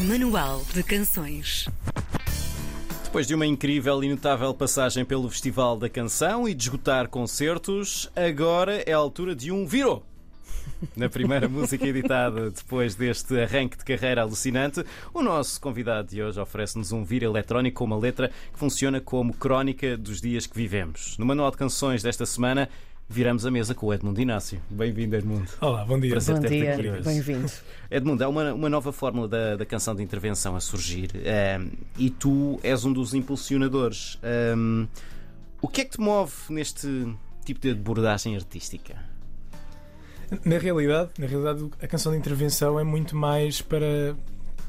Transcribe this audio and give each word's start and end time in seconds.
Manual 0.00 0.60
de 0.74 0.82
Canções. 0.82 1.68
Depois 3.04 3.28
de 3.28 3.34
uma 3.34 3.46
incrível 3.46 4.02
e 4.02 4.08
notável 4.08 4.52
passagem 4.52 5.04
pelo 5.04 5.30
Festival 5.30 5.76
da 5.78 5.88
Canção 5.88 6.48
e 6.48 6.54
de 6.54 6.64
esgotar 6.64 7.08
concertos, 7.08 8.10
agora 8.16 8.82
é 8.84 8.92
a 8.92 8.96
altura 8.96 9.36
de 9.36 9.52
um 9.52 9.64
virou. 9.64 10.04
Na 10.96 11.08
primeira 11.08 11.48
música 11.48 11.86
editada 11.86 12.50
depois 12.50 12.96
deste 12.96 13.40
arranque 13.40 13.78
de 13.78 13.84
carreira 13.84 14.22
alucinante, 14.22 14.84
o 15.12 15.22
nosso 15.22 15.60
convidado 15.60 16.08
de 16.08 16.20
hoje 16.20 16.40
oferece-nos 16.40 16.90
um 16.90 17.04
viro 17.04 17.26
eletrónico 17.26 17.78
com 17.78 17.84
uma 17.84 17.96
letra 17.96 18.32
que 18.52 18.58
funciona 18.58 19.00
como 19.00 19.32
crónica 19.32 19.96
dos 19.96 20.20
dias 20.20 20.44
que 20.44 20.56
vivemos. 20.56 21.16
No 21.18 21.24
Manual 21.24 21.52
de 21.52 21.56
Canções 21.56 22.02
desta 22.02 22.26
semana, 22.26 22.68
viramos 23.08 23.44
a 23.44 23.50
mesa 23.50 23.74
com 23.74 23.86
o 23.86 23.94
Edmundo 23.94 24.20
Inácio. 24.20 24.60
Bem-vindo, 24.70 25.16
Edmundo. 25.16 25.48
Olá, 25.60 25.84
bom 25.84 25.98
dia. 25.98 26.12
Prazer 26.12 26.36
Bom 26.36 26.42
ter-te 26.42 26.82
dia, 26.82 27.00
bem-vindo. 27.04 27.50
Edmundo, 27.90 28.24
há 28.24 28.28
uma, 28.28 28.54
uma 28.54 28.68
nova 28.68 28.92
fórmula 28.92 29.28
da, 29.28 29.56
da 29.56 29.66
canção 29.66 29.94
de 29.94 30.02
intervenção 30.02 30.56
a 30.56 30.60
surgir 30.60 31.10
ehm, 31.24 31.68
e 31.98 32.10
tu 32.10 32.58
és 32.62 32.84
um 32.84 32.92
dos 32.92 33.14
impulsionadores. 33.14 34.18
Ehm, 34.22 34.86
o 35.60 35.68
que 35.68 35.82
é 35.82 35.84
que 35.84 35.92
te 35.92 36.00
move 36.00 36.32
neste 36.50 37.14
tipo 37.44 37.60
de 37.60 37.70
abordagem 37.70 38.34
artística? 38.36 38.96
Na 40.44 40.58
realidade, 40.58 41.10
na 41.18 41.26
realidade, 41.26 41.70
a 41.80 41.86
canção 41.86 42.12
de 42.12 42.18
intervenção 42.18 42.80
é 42.80 42.84
muito 42.84 43.14
mais 43.14 43.60
para, 43.60 44.16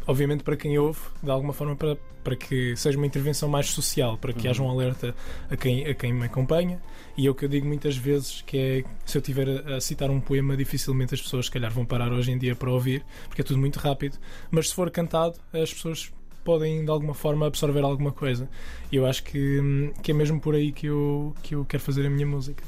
obviamente, 0.08 0.44
para 0.44 0.56
quem 0.56 0.78
ouve, 0.78 1.00
de 1.22 1.30
alguma 1.30 1.54
forma, 1.54 1.76
para, 1.76 1.98
para 2.24 2.36
que 2.36 2.76
seja 2.76 2.98
uma 2.98 3.06
intervenção 3.08 3.48
mais 3.50 3.68
social, 3.70 4.18
para 4.18 4.34
que 4.34 4.46
Uhum. 4.46 4.52
haja 4.52 4.64
um 4.64 4.70
alerta 4.70 5.16
a 5.50 5.56
quem, 5.56 5.86
a 5.86 5.94
quem 5.94 6.14
me 6.14 6.26
acompanha. 6.26 6.82
E 7.18 7.28
é 7.28 7.30
o 7.30 7.36
que 7.36 7.46
eu 7.46 7.50
digo 7.50 7.66
muitas 7.66 7.96
vezes, 7.96 8.42
que 8.46 8.58
é 8.58 8.84
se 9.06 9.18
eu 9.18 9.22
estiver 9.22 9.48
a, 9.48 9.78
a 9.78 9.82
citar 9.82 10.10
um 10.10 10.20
poema, 10.20 10.56
dificilmente 10.58 11.14
as 11.14 11.22
pessoas, 11.22 11.46
se 11.46 11.52
calhar, 11.52 11.72
vão 11.72 11.86
parar 11.86 12.12
hoje 12.12 12.32
em 12.32 12.38
dia 12.38 12.56
para 12.56 12.72
ouvir, 12.72 13.04
porque 13.28 13.42
é 13.42 13.44
tudo 13.44 13.60
muito 13.60 13.78
rápido. 13.78 14.18
Mas 14.52 14.70
se 14.70 14.76
for 14.76 14.90
cantado, 14.92 15.36
as 15.54 15.74
pessoas 15.74 16.12
podem 16.44 16.84
de 16.86 16.92
alguma 16.92 17.14
forma 17.16 17.48
absorver 17.48 17.82
alguma 17.84 18.12
coisa. 18.12 18.48
E 18.92 18.98
eu 18.98 19.06
acho 19.06 19.24
que, 19.24 19.92
que 20.04 20.12
é 20.12 20.14
mesmo 20.14 20.40
por 20.40 20.54
aí 20.56 20.72
que 20.72 20.86
eu, 20.88 21.34
que 21.42 21.56
eu 21.56 21.66
quero 21.66 21.82
fazer 21.82 22.06
a 22.06 22.10
minha 22.10 22.28
música. 22.28 22.64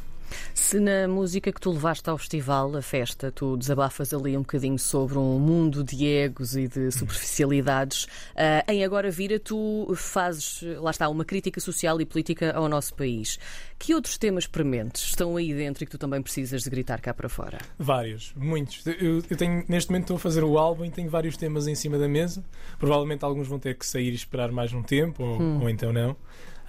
Se 0.54 0.80
na 0.80 1.08
música 1.08 1.52
que 1.52 1.62
tu 1.62 1.72
levaste 1.72 2.10
ao 2.10 2.18
festival, 2.18 2.76
a 2.76 2.82
festa, 2.82 3.32
tu 3.32 3.56
desabafas 3.56 4.14
ali 4.14 4.36
um 4.36 4.42
bocadinho 4.42 4.78
sobre 4.78 5.18
um 5.18 5.40
mundo 5.40 5.84
de 5.84 6.06
egos 6.06 6.56
e 6.56 6.68
de 6.68 6.92
superficialidades, 6.92 8.08
ah, 8.36 8.64
em 8.68 8.84
Agora 8.84 9.10
Vira 9.10 9.40
tu 9.40 9.94
fazes, 9.96 10.62
lá 10.80 10.92
está, 10.92 11.08
uma 11.10 11.24
crítica 11.24 11.60
social 11.60 12.00
e 12.02 12.06
política 12.06 12.52
ao 12.52 12.68
nosso 12.68 12.94
país. 12.94 13.40
Que 13.80 13.94
outros 13.94 14.18
temas 14.18 14.48
prementes 14.48 15.04
estão 15.04 15.38
aí 15.38 15.54
dentro 15.54 15.84
e 15.84 15.86
que 15.86 15.92
tu 15.92 15.98
também 15.98 16.22
precisas 16.22 16.64
de 16.64 16.70
gritar 16.70 17.00
cá 17.00 17.14
para 17.14 17.30
fora? 17.30 17.60
Vários, 17.78 18.34
muitos. 18.36 18.86
Eu, 18.86 19.24
eu 19.30 19.38
tenho, 19.38 19.64
neste 19.68 19.92
momento 19.92 20.04
estou 20.04 20.18
a 20.18 20.20
fazer 20.20 20.44
o 20.44 20.58
álbum 20.58 20.86
e 20.86 20.92
tenho 20.92 21.10
vários 21.10 21.38
temas 21.38 21.68
em 21.68 21.76
cima 21.76 21.98
da 21.98 22.08
mesa. 22.08 22.44
Provavelmente 22.80 23.24
alguns 23.24 23.48
vão 23.48 23.60
ter 23.60 23.76
que 23.76 23.86
sair 23.86 24.12
e 24.12 24.16
esperar 24.16 24.52
mais 24.52 24.74
um 24.74 24.82
tempo, 24.82 25.24
ou, 25.24 25.62
ou 25.62 25.70
então 25.70 25.94
não. 25.94 26.16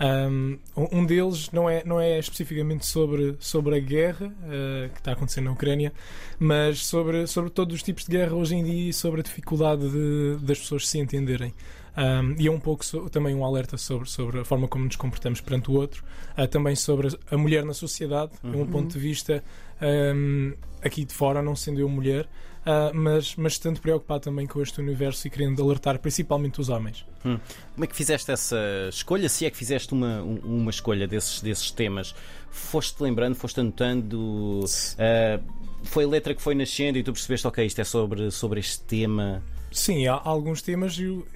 Um, 0.00 1.04
deles 1.06 1.50
não 1.50 1.68
é, 1.68 1.82
não 1.84 1.98
é 2.00 2.18
especificamente 2.20 2.86
sobre, 2.86 3.36
sobre 3.40 3.76
a 3.76 3.80
guerra 3.80 4.26
uh, 4.26 4.88
que 4.92 4.98
está 5.00 5.12
acontecendo 5.12 5.46
na 5.46 5.52
Ucrânia, 5.52 5.92
mas 6.38 6.86
sobre, 6.86 7.26
sobre 7.26 7.50
todos 7.50 7.74
os 7.74 7.82
tipos 7.82 8.04
de 8.04 8.12
guerra 8.12 8.34
hoje 8.34 8.54
em 8.54 8.62
dia 8.62 8.90
e 8.90 8.92
sobre 8.92 9.20
a 9.20 9.24
dificuldade 9.24 9.88
de- 9.90 10.36
das 10.40 10.58
pessoas 10.60 10.86
se 10.86 10.98
entenderem. 10.98 11.52
Um, 11.96 12.36
e 12.38 12.46
é 12.46 12.50
um 12.50 12.60
pouco 12.60 12.84
so- 12.84 13.10
também 13.10 13.34
um 13.34 13.44
alerta 13.44 13.76
sobre, 13.76 14.08
sobre 14.08 14.38
a 14.38 14.44
forma 14.44 14.68
como 14.68 14.84
nos 14.84 14.94
comportamos 14.94 15.40
perante 15.40 15.68
o 15.68 15.74
outro, 15.74 16.04
uh, 16.38 16.46
também 16.46 16.76
sobre 16.76 17.08
a 17.28 17.36
mulher 17.36 17.64
na 17.64 17.74
sociedade, 17.74 18.30
de 18.40 18.56
um 18.56 18.64
ponto 18.66 18.92
de 18.92 18.98
vista 19.00 19.42
um, 19.82 20.52
aqui 20.80 21.04
de 21.04 21.12
fora, 21.12 21.42
não 21.42 21.56
sendo 21.56 21.80
eu 21.80 21.88
mulher, 21.88 22.28
uh, 22.68 22.94
mas, 22.94 23.34
mas 23.36 23.52
estando 23.54 23.80
preocupado 23.80 24.20
também 24.24 24.46
com 24.46 24.60
este 24.62 24.80
universo 24.80 25.26
e 25.26 25.30
querendo 25.30 25.62
alertar 25.62 25.98
principalmente 25.98 26.60
os 26.60 26.68
homens. 26.68 27.04
Como 27.22 27.84
é 27.84 27.86
que 27.86 27.96
fizeste 27.96 28.30
essa 28.30 28.56
escolha? 28.90 29.28
Se 29.28 29.44
é 29.46 29.50
que 29.50 29.56
fizeste 29.56 29.92
uma, 29.92 30.22
um- 30.22 30.40
uma 30.60 30.70
escolha 30.70 31.06
desses, 31.08 31.40
desses 31.40 31.70
temas, 31.70 32.14
foste 32.50 33.02
lembrando, 33.02 33.34
foste 33.34 33.60
anotando? 33.60 34.60
ah, 34.98 35.40
foi 35.84 36.04
a 36.04 36.08
letra 36.08 36.34
que 36.34 36.42
foi 36.42 36.54
nascendo 36.54 36.98
e 36.98 37.02
tu 37.02 37.12
percebeste, 37.12 37.46
ok, 37.46 37.64
isto 37.64 37.80
é 37.80 37.84
sobre, 37.84 38.30
sobre 38.30 38.60
este 38.60 38.80
tema. 38.80 39.42
Sim, 39.70 40.06
há 40.06 40.20
alguns 40.24 40.60
temas. 40.62 40.98
Eu, 40.98 41.26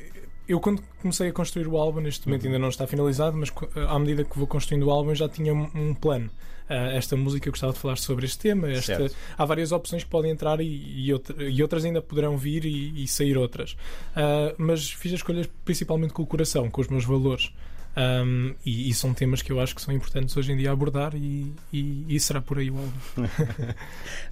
eu, 0.48 0.60
quando 0.60 0.82
comecei 1.00 1.28
a 1.28 1.32
construir 1.32 1.66
o 1.66 1.76
álbum, 1.76 2.00
neste 2.00 2.26
momento 2.26 2.46
ainda 2.46 2.58
não 2.58 2.68
está 2.68 2.86
finalizado, 2.86 3.36
mas 3.36 3.50
à 3.88 3.98
medida 3.98 4.24
que 4.24 4.36
vou 4.38 4.46
construindo 4.46 4.84
o 4.84 4.90
álbum, 4.90 5.14
já 5.14 5.28
tinha 5.28 5.52
um, 5.54 5.68
um 5.74 5.94
plano. 5.94 6.30
Ah, 6.68 6.92
esta 6.94 7.16
música 7.16 7.48
eu 7.48 7.52
gostava 7.52 7.72
de 7.72 7.78
falar 7.78 7.96
sobre 7.98 8.24
este 8.24 8.38
tema. 8.38 8.70
Esta, 8.70 8.96
Certo. 8.96 9.16
há 9.36 9.44
várias 9.44 9.72
opções 9.72 10.04
que 10.04 10.10
podem 10.10 10.30
entrar 10.30 10.60
e, 10.60 10.64
e, 11.06 11.12
outra- 11.12 11.44
e 11.48 11.60
outras 11.62 11.84
ainda 11.84 12.00
poderão 12.00 12.36
vir 12.36 12.64
e, 12.64 13.02
e 13.02 13.08
sair 13.08 13.36
outras. 13.36 13.76
Ah, 14.16 14.54
mas 14.56 14.90
fiz 14.90 15.12
as 15.12 15.18
escolhas 15.18 15.48
principalmente 15.64 16.12
com 16.14 16.22
o 16.22 16.26
coração, 16.26 16.70
com 16.70 16.80
os 16.80 16.88
meus 16.88 17.04
valores. 17.04 17.52
Ahm, 17.94 18.54
e, 18.64 18.88
e 18.88 18.94
são 18.94 19.12
temas 19.12 19.42
que 19.42 19.52
eu 19.52 19.60
acho 19.60 19.74
que 19.74 19.82
são 19.82 19.92
importantes 19.92 20.36
hoje 20.36 20.52
em 20.52 20.56
dia 20.56 20.72
abordar, 20.72 21.14
e, 21.14 21.52
e, 21.72 22.06
e 22.08 22.20
será 22.20 22.40
por 22.40 22.58
aí 22.58 22.70
o 22.70 22.78
álbum. 22.78 22.92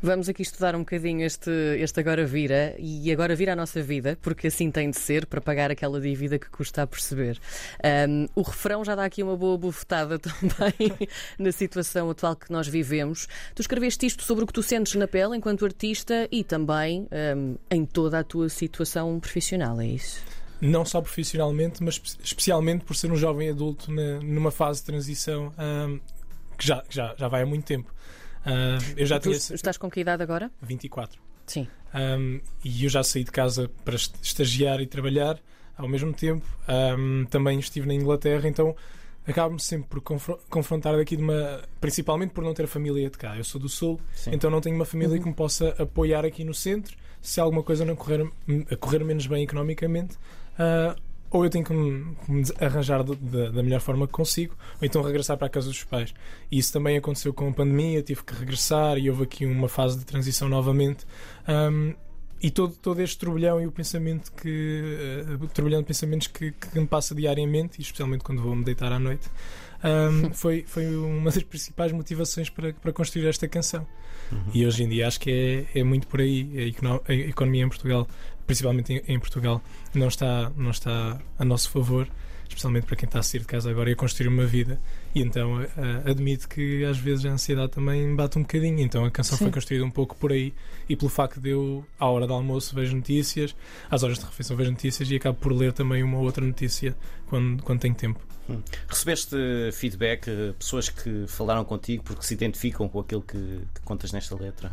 Vamos 0.03 0.29
aqui 0.29 0.43
estudar 0.43 0.75
um 0.75 0.81
bocadinho 0.81 1.25
este, 1.25 1.51
este 1.79 2.01
Agora 2.01 2.27
Vira 2.27 2.75
e 2.79 3.13
agora 3.13 3.35
vira 3.35 3.53
a 3.53 3.57
nossa 3.57 3.83
vida, 3.83 4.19
porque 4.23 4.47
assim 4.47 4.71
tem 4.71 4.91
de 4.91 4.99
ser 4.99 5.27
para 5.27 5.41
pagar 5.41 5.71
aquela 5.71 6.01
dívida 6.01 6.39
que 6.39 6.49
custa 6.49 6.83
a 6.83 6.87
perceber. 6.87 7.39
Ahm, 7.85 8.27
o 8.35 8.43
refrão 8.43 8.85
já 8.85 8.95
dá 8.95 9.05
aqui 9.05 9.23
uma 9.23 9.37
boa 9.37 9.59
bufetada 9.59 10.19
também 10.19 11.09
na 11.39 11.53
situação 11.53 12.09
atual 12.09 12.37
que 12.37 12.51
nós 12.51 12.67
vivemos. 12.67 13.29
Tu 13.55 13.61
escreveste 13.61 14.07
isto 14.07 14.23
sobre 14.23 14.45
o 14.45 14.47
que 14.47 14.53
tu 14.53 14.63
sentes 14.63 14.95
na 14.95 15.07
pele 15.07 15.37
enquanto 15.37 15.65
artista 15.65 16.27
e 16.33 16.43
também 16.43 17.07
ahm, 17.11 17.57
em 17.71 17.85
toda 17.85 18.19
a 18.21 18.25
tua 18.25 18.49
situação 18.49 19.21
profissional, 19.21 19.81
é 19.81 19.87
isso? 19.87 20.40
Não 20.61 20.85
só 20.85 21.01
profissionalmente, 21.01 21.83
mas 21.83 21.95
espe- 21.95 22.23
especialmente 22.23 22.85
por 22.85 22.95
ser 22.97 23.11
um 23.11 23.17
jovem 23.17 23.49
adulto 23.51 23.91
na- 23.91 24.21
numa 24.21 24.51
fase 24.51 24.81
de 24.81 24.87
transição 24.87 25.53
ahm, 25.57 25.99
que 26.59 26.67
já, 26.67 26.83
já, 26.91 27.15
já 27.17 27.29
vai 27.29 27.43
há 27.43 27.47
muito 27.47 27.65
tempo. 27.65 27.93
Ahm, 28.45 28.79
eu 28.97 29.07
já 29.07 29.19
Tu 29.19 29.25
tinha 29.31 29.37
estás 29.37 29.77
com 29.77 29.91
que 29.91 30.01
idade 30.01 30.23
agora? 30.23 30.51
24 30.63 31.21
Sim. 31.47 31.67
ahm, 31.93 32.39
e 32.65 32.85
eu 32.85 32.91
já 32.91 33.03
saí 33.03 33.25
de 33.25 33.31
casa 33.31 33.71
para 33.85 33.95
est- 33.97 34.15
estagiar 34.23 34.81
e 34.81 34.87
trabalhar 34.87 35.39
ao 35.77 35.89
mesmo 35.89 36.13
tempo. 36.13 36.45
Ahm, 36.69 37.25
também 37.31 37.59
estive 37.59 37.87
na 37.87 37.95
Inglaterra, 37.95 38.49
então 38.49 38.75
acabo-me 39.27 39.61
sempre 39.61 39.89
por 39.89 40.01
confro- 40.01 40.39
confrontar 40.51 40.97
daqui 40.97 41.17
de 41.17 41.23
uma. 41.23 41.63
principalmente 41.81 42.33
por 42.33 42.43
não 42.45 42.53
ter 42.55 42.65
a 42.65 42.69
família 42.69 43.09
de 43.09 43.17
cá. 43.19 43.37
Eu 43.37 43.45
sou 43.45 43.61
do 43.61 43.69
Sul, 43.69 44.01
Sim. 44.15 44.31
então 44.35 44.51
não 44.51 44.61
tenho 44.61 44.75
uma 44.77 44.85
família 44.85 45.19
que 45.19 45.27
me 45.27 45.35
possa 45.35 45.71
apoiar 45.79 46.25
aqui 46.25 46.45
no 46.45 46.53
centro 46.55 46.97
se 47.23 47.39
alguma 47.41 47.63
coisa 47.63 47.85
não 47.85 47.95
correr, 47.95 48.27
a 48.71 48.77
correr 48.77 49.05
menos 49.05 49.27
bem 49.27 49.43
economicamente. 49.45 50.17
Ah, 50.61 50.95
ou 51.33 51.45
eu 51.45 51.51
tenho 51.51 51.65
que 51.65 51.73
me, 51.73 52.17
me 52.29 52.43
arranjar 52.61 53.03
de- 53.05 53.15
de- 53.17 53.51
da 53.53 53.63
melhor 53.63 53.81
forma 53.81 54.07
que 54.07 54.13
consigo, 54.13 54.55
ou 54.81 54.85
então 54.87 55.01
regressar 55.01 55.37
para 55.37 55.47
a 55.47 55.51
casa 55.51 55.69
dos 55.69 55.85
pais. 55.85 56.13
E 56.51 56.59
isso 56.59 56.73
também 56.73 56.97
aconteceu 56.97 57.33
com 57.33 57.49
a 57.49 57.53
pandemia, 57.53 58.03
tive 58.03 58.23
que 58.25 58.35
regressar 58.35 58.99
e 58.99 59.09
houve 59.09 59.23
aqui 59.23 59.47
uma 59.47 59.69
fase 59.69 59.97
de 59.99 60.05
transição 60.05 60.49
novamente. 60.49 61.07
Ahm, 61.47 61.95
e 62.43 62.51
todo, 62.51 62.75
todo 62.75 63.01
este 63.01 63.19
turbilhão 63.19 63.61
e 63.61 63.67
o 63.67 63.71
pensamento 63.71 64.33
que. 64.33 64.83
o 65.41 65.47
turbilhão 65.47 65.81
de 65.83 65.87
pensamentos 65.87 66.27
que, 66.27 66.51
que 66.53 66.81
me 66.81 66.87
passa 66.87 67.15
diariamente, 67.15 67.79
e 67.79 67.83
especialmente 67.83 68.25
quando 68.25 68.41
vou 68.43 68.57
me 68.57 68.65
deitar 68.65 68.91
à 68.91 68.99
noite, 68.99 69.29
ahm, 69.85 70.31
foi, 70.35 70.65
foi 70.67 70.87
uma 70.97 71.31
das 71.31 71.43
principais 71.45 71.93
motivações 71.93 72.49
para, 72.51 72.73
para 72.73 72.93
construir 72.93 73.27
esta 73.29 73.47
canção. 73.47 73.87
E 74.55 74.65
hoje 74.67 74.85
em 74.85 74.89
dia 74.89 75.07
acho 75.09 75.21
que 75.21 75.67
é, 75.75 75.81
é 75.81 75.85
muito 75.85 76.07
por 76.07 76.21
aí. 76.21 76.51
A, 76.57 76.63
econo- 76.69 77.03
a 77.07 77.13
economia 77.13 77.65
em 77.65 77.69
Portugal, 77.69 78.09
principalmente 78.51 78.93
em, 78.93 79.15
em 79.15 79.19
Portugal, 79.21 79.63
não 79.95 80.09
está, 80.09 80.51
não 80.57 80.73
está 80.73 81.21
a 81.39 81.45
nosso 81.45 81.71
favor, 81.71 82.09
especialmente 82.49 82.85
para 82.85 82.97
quem 82.97 83.07
está 83.07 83.21
a 83.21 83.23
sair 83.23 83.41
de 83.41 83.47
casa 83.47 83.71
agora 83.71 83.91
e 83.91 83.93
a 83.93 83.97
construir 83.97 84.27
uma 84.27 84.45
vida. 84.45 84.81
E 85.15 85.23
então 85.23 85.63
eh, 85.63 85.69
admito 86.05 86.49
que 86.49 86.85
às 86.85 86.99
vezes 86.99 87.25
a 87.27 87.29
ansiedade 87.31 87.71
também 87.71 88.13
bate 88.17 88.39
um 88.39 88.43
bocadinho. 88.43 88.81
Então 88.81 89.05
a 89.05 89.11
canção 89.11 89.39
Sim. 89.39 89.45
foi 89.45 89.53
construída 89.53 89.85
um 89.85 89.91
pouco 89.91 90.17
por 90.17 90.33
aí 90.33 90.53
e 90.89 90.97
pelo 90.97 91.09
facto 91.09 91.41
de 91.41 91.51
eu, 91.51 91.87
à 91.97 92.07
hora 92.07 92.27
do 92.27 92.33
almoço, 92.33 92.75
vejo 92.75 92.97
notícias, 92.97 93.55
às 93.89 94.03
horas 94.03 94.19
de 94.19 94.25
refeição, 94.25 94.57
vejo 94.57 94.73
notícias 94.73 95.09
e 95.09 95.15
acabo 95.15 95.39
por 95.39 95.53
ler 95.53 95.73
também 95.73 96.03
uma 96.03 96.19
outra 96.19 96.45
notícia 96.45 96.97
quando, 97.27 97.63
quando 97.63 97.79
tenho 97.79 97.95
tempo. 97.95 98.21
Recebeste 98.89 99.37
feedback, 99.73 100.29
eh, 100.29 100.53
pessoas 100.59 100.89
que 100.89 101.25
falaram 101.29 101.65
contigo 101.65 102.03
porque 102.03 102.25
se 102.25 102.35
identificam 102.35 102.89
com 102.89 102.99
aquilo 102.99 103.23
que, 103.23 103.61
que 103.73 103.81
contas 103.85 104.11
nesta 104.11 104.35
letra? 104.35 104.73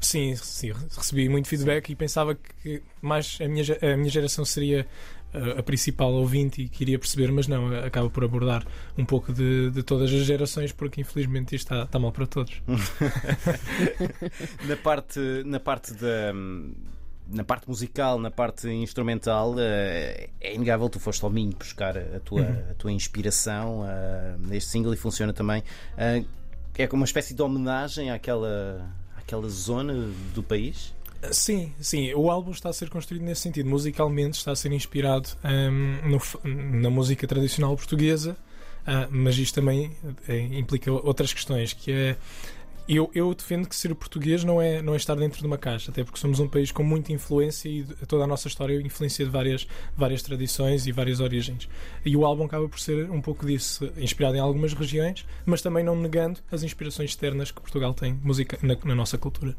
Sim, 0.00 0.36
sim, 0.36 0.72
recebi 0.96 1.28
muito 1.28 1.48
feedback 1.48 1.90
e 1.90 1.94
pensava 1.94 2.34
que 2.34 2.82
mais 3.02 3.38
a 3.40 3.48
minha, 3.48 3.64
a 3.82 3.96
minha 3.96 4.10
geração 4.10 4.44
seria 4.44 4.86
uh, 5.34 5.58
a 5.58 5.62
principal 5.62 6.12
ouvinte 6.12 6.62
e 6.62 6.68
que 6.68 6.84
iria 6.84 6.98
perceber, 6.98 7.32
mas 7.32 7.48
não, 7.48 7.74
acaba 7.78 8.08
por 8.10 8.22
abordar 8.22 8.64
um 8.96 9.04
pouco 9.04 9.32
de, 9.32 9.70
de 9.70 9.82
todas 9.82 10.12
as 10.12 10.24
gerações, 10.24 10.70
porque 10.72 11.00
infelizmente 11.00 11.56
isto 11.56 11.72
está, 11.72 11.84
está 11.84 11.98
mal 11.98 12.12
para 12.12 12.26
todos. 12.26 12.62
Na 14.68 14.76
parte, 14.76 15.18
na 15.44 15.60
parte 15.60 15.94
da. 15.94 16.32
Na 17.28 17.42
parte 17.42 17.68
musical, 17.68 18.20
na 18.20 18.30
parte 18.30 18.68
instrumental, 18.68 19.56
eh, 19.58 20.28
é 20.40 20.54
inegável 20.54 20.88
tu 20.88 21.00
foste 21.00 21.24
ao 21.24 21.30
Minho 21.30 21.50
buscar 21.58 21.98
a 21.98 22.20
tua, 22.20 22.44
a 22.70 22.74
tua 22.74 22.92
inspiração 22.92 23.84
eh, 23.84 24.36
neste 24.38 24.70
single 24.70 24.94
e 24.94 24.96
funciona 24.96 25.32
também. 25.32 25.60
eh, 25.98 26.22
É 26.78 26.86
como 26.86 27.00
uma 27.00 27.04
espécie 27.04 27.34
de 27.34 27.42
homenagem 27.42 28.12
àquela, 28.12 28.88
àquela 29.26 29.48
zona 29.48 30.08
do 30.32 30.42
país. 30.42 30.94
Sim, 31.32 31.72
sim. 31.80 32.14
O 32.14 32.30
álbum 32.30 32.52
está 32.52 32.68
a 32.68 32.72
ser 32.72 32.88
construído 32.88 33.24
nesse 33.24 33.42
sentido. 33.42 33.68
Musicalmente 33.68 34.38
está 34.38 34.52
a 34.52 34.56
ser 34.56 34.70
inspirado 34.72 35.28
hum, 35.44 35.98
no 36.08 36.50
na 36.78 36.88
música 36.88 37.26
tradicional 37.26 37.76
portuguesa, 37.76 38.36
ah, 38.86 39.08
mas 39.10 39.36
isto 39.36 39.56
também 39.56 39.90
eh, 40.28 40.38
implica 40.52 40.92
outras 40.92 41.32
questões, 41.32 41.72
que 41.72 41.90
é 41.90 42.16
eu, 42.88 43.10
eu 43.14 43.34
defendo 43.34 43.68
que 43.68 43.74
ser 43.74 43.94
português 43.94 44.44
não 44.44 44.62
é, 44.62 44.80
não 44.80 44.94
é 44.94 44.96
estar 44.96 45.14
dentro 45.14 45.40
de 45.40 45.46
uma 45.46 45.58
caixa, 45.58 45.90
até 45.90 46.04
porque 46.04 46.18
somos 46.18 46.38
um 46.38 46.48
país 46.48 46.70
com 46.70 46.82
muita 46.82 47.12
influência 47.12 47.68
e 47.68 47.84
toda 48.06 48.24
a 48.24 48.26
nossa 48.26 48.46
história 48.48 48.80
influencia 48.80 49.24
de 49.24 49.30
várias, 49.30 49.66
várias 49.96 50.22
tradições 50.22 50.86
e 50.86 50.92
várias 50.92 51.20
origens. 51.20 51.68
E 52.04 52.16
o 52.16 52.24
álbum 52.24 52.44
acaba 52.44 52.68
por 52.68 52.78
ser 52.78 53.10
um 53.10 53.20
pouco 53.20 53.44
disso, 53.44 53.90
inspirado 53.96 54.36
em 54.36 54.40
algumas 54.40 54.72
regiões, 54.72 55.26
mas 55.44 55.62
também 55.62 55.82
não 55.82 55.96
negando 55.96 56.40
as 56.50 56.62
inspirações 56.62 57.10
externas 57.10 57.50
que 57.50 57.60
Portugal 57.60 57.92
tem 57.92 58.18
música, 58.22 58.58
na, 58.62 58.76
na 58.84 58.94
nossa 58.94 59.18
cultura. 59.18 59.56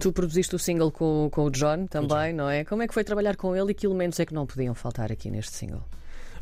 Tu 0.00 0.12
produziste 0.12 0.54
o 0.54 0.58
single 0.58 0.90
com, 0.90 1.28
com 1.30 1.44
o 1.44 1.50
John 1.50 1.86
também, 1.86 2.32
John. 2.32 2.36
não 2.36 2.50
é? 2.50 2.64
Como 2.64 2.82
é 2.82 2.88
que 2.88 2.94
foi 2.94 3.04
trabalhar 3.04 3.36
com 3.36 3.54
ele 3.54 3.70
e 3.70 3.74
que 3.74 3.86
elementos 3.86 4.18
é 4.20 4.26
que 4.26 4.34
não 4.34 4.46
podiam 4.46 4.74
faltar 4.74 5.10
aqui 5.10 5.30
neste 5.30 5.52
single? 5.52 5.82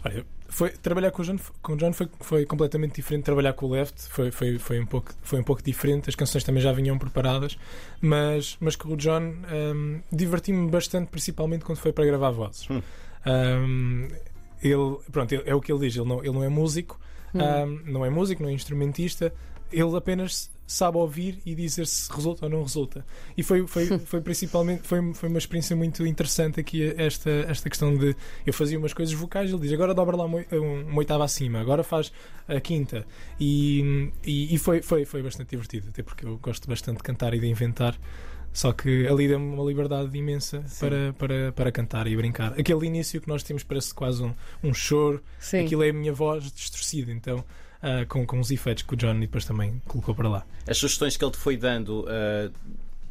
Olha, 0.04 0.24
foi, 0.48 0.70
trabalhar 0.70 1.10
com 1.10 1.22
o 1.22 1.24
John, 1.24 1.36
com 1.62 1.72
o 1.72 1.76
John 1.76 1.92
foi, 1.92 2.08
foi 2.20 2.46
completamente 2.46 2.94
diferente. 2.96 3.24
Trabalhar 3.24 3.52
com 3.54 3.66
o 3.66 3.70
Left 3.70 4.02
foi, 4.08 4.30
foi, 4.30 4.58
foi, 4.58 4.80
um 4.80 4.86
pouco, 4.86 5.12
foi 5.22 5.40
um 5.40 5.42
pouco 5.42 5.62
diferente. 5.62 6.08
As 6.08 6.14
canções 6.14 6.44
também 6.44 6.62
já 6.62 6.72
vinham 6.72 6.98
preparadas, 6.98 7.56
mas, 8.00 8.56
mas 8.60 8.76
com 8.76 8.88
o 8.92 8.96
John 8.96 9.34
hum, 9.74 10.00
diverti-me 10.12 10.70
bastante, 10.70 11.08
principalmente 11.08 11.64
quando 11.64 11.78
foi 11.78 11.92
para 11.92 12.04
gravar 12.04 12.30
vozes. 12.30 12.68
Hum. 12.70 12.82
Hum, 13.26 14.08
ele, 14.62 14.96
pronto, 15.10 15.32
ele- 15.32 15.42
é 15.46 15.54
o 15.54 15.60
que 15.60 15.72
ele 15.72 15.80
diz. 15.80 15.96
Ele 15.96 16.08
não, 16.08 16.20
ele 16.20 16.32
não 16.32 16.44
é 16.44 16.48
músico, 16.48 16.98
Hum. 17.34 17.40
hum, 17.42 17.80
não 17.86 18.04
é 18.04 18.10
músico, 18.10 18.42
não 18.42 18.48
é 18.50 18.52
instrumentista. 18.52 19.32
Ele 19.72 19.96
apenas 19.96 20.50
sabe 20.66 20.96
ouvir 20.96 21.38
e 21.44 21.54
dizer 21.54 21.86
se 21.86 22.10
resulta 22.12 22.46
ou 22.46 22.50
não 22.50 22.62
resulta. 22.62 23.04
E 23.36 23.42
foi, 23.42 23.66
foi, 23.66 23.98
foi 24.00 24.20
principalmente 24.20 24.86
foi, 24.86 25.12
foi 25.14 25.28
uma 25.28 25.38
experiência 25.38 25.76
muito 25.76 26.06
interessante 26.06 26.58
aqui 26.60 26.94
esta, 26.96 27.30
esta 27.30 27.68
questão 27.68 27.96
de 27.96 28.16
eu 28.46 28.52
fazia 28.52 28.78
umas 28.78 28.92
coisas 28.94 29.14
vocais, 29.14 29.50
ele 29.50 29.60
diz 29.60 29.72
agora 29.72 29.92
dobra 29.94 30.16
lá 30.16 30.24
uma, 30.24 30.38
um- 30.52 30.86
uma 30.88 30.98
oitava 30.98 31.24
acima, 31.24 31.60
agora 31.60 31.82
faz 31.84 32.12
a 32.48 32.60
quinta. 32.60 33.06
E, 33.38 34.10
e, 34.24 34.54
e 34.54 34.58
foi, 34.58 34.80
foi, 34.82 35.04
foi 35.04 35.22
bastante 35.22 35.50
divertido, 35.50 35.88
até 35.88 36.02
porque 36.02 36.24
eu 36.26 36.38
gosto 36.38 36.68
bastante 36.68 36.98
de 36.98 37.02
cantar 37.02 37.34
e 37.34 37.40
de 37.40 37.46
inventar. 37.46 37.98
Só 38.52 38.72
que 38.72 39.04
ali 39.08 39.26
deu-me 39.26 39.52
uma 39.52 39.64
liberdade 39.64 40.16
imensa 40.16 40.62
Sim. 40.68 40.78
para, 40.86 41.12
para, 41.14 41.52
para 41.52 41.72
cantar 41.72 42.06
e 42.06 42.16
brincar. 42.16 42.52
Aquele 42.58 42.86
início 42.86 43.20
que 43.20 43.26
nós 43.26 43.42
temos 43.42 43.64
parece 43.64 43.92
quase 43.92 44.22
um, 44.22 44.32
um 44.62 44.72
choro 44.72 45.20
Sim. 45.40 45.64
Aquilo 45.64 45.82
é 45.82 45.90
a 45.90 45.92
minha 45.92 46.12
voz 46.12 46.52
distorcida, 46.52 47.10
então, 47.10 47.44
ah, 47.84 48.06
com, 48.08 48.26
com 48.26 48.40
os 48.40 48.50
efeitos 48.50 48.82
que 48.82 48.94
o 48.94 48.96
Johnny 48.96 49.20
depois 49.20 49.44
também 49.44 49.82
colocou 49.86 50.14
para 50.14 50.26
lá. 50.26 50.46
As 50.66 50.78
sugestões 50.78 51.18
que 51.18 51.24
ele 51.24 51.32
te 51.32 51.36
foi 51.36 51.54
dando 51.54 52.06
ah, 52.08 52.50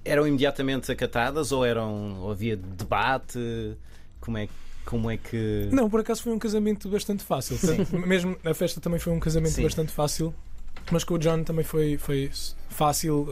eram 0.03 0.27
imediatamente 0.27 0.91
acatadas 0.91 1.51
ou 1.51 1.63
eram 1.63 2.19
ou 2.19 2.31
havia 2.31 2.57
debate? 2.57 3.77
Como 4.19 4.35
é, 4.35 4.49
como 4.83 5.11
é 5.11 5.17
que. 5.17 5.69
Não, 5.71 5.87
por 5.87 5.99
acaso 5.99 6.23
foi 6.23 6.33
um 6.33 6.39
casamento 6.39 6.89
bastante 6.89 7.23
fácil. 7.23 7.55
Portanto, 7.59 7.99
mesmo 7.99 8.35
a 8.43 8.53
festa 8.55 8.81
também 8.81 8.99
foi 8.99 9.13
um 9.13 9.19
casamento 9.19 9.53
Sim. 9.53 9.61
bastante 9.63 9.91
fácil, 9.91 10.33
mas 10.91 11.03
com 11.03 11.13
o 11.13 11.19
John 11.19 11.43
também 11.43 11.63
foi, 11.63 11.99
foi 11.99 12.31
fácil. 12.69 13.27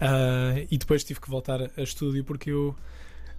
ah, 0.00 0.54
e 0.70 0.78
depois 0.78 1.02
tive 1.02 1.20
que 1.20 1.28
voltar 1.28 1.60
a 1.62 1.82
estúdio 1.82 2.22
porque 2.22 2.50
eu. 2.50 2.76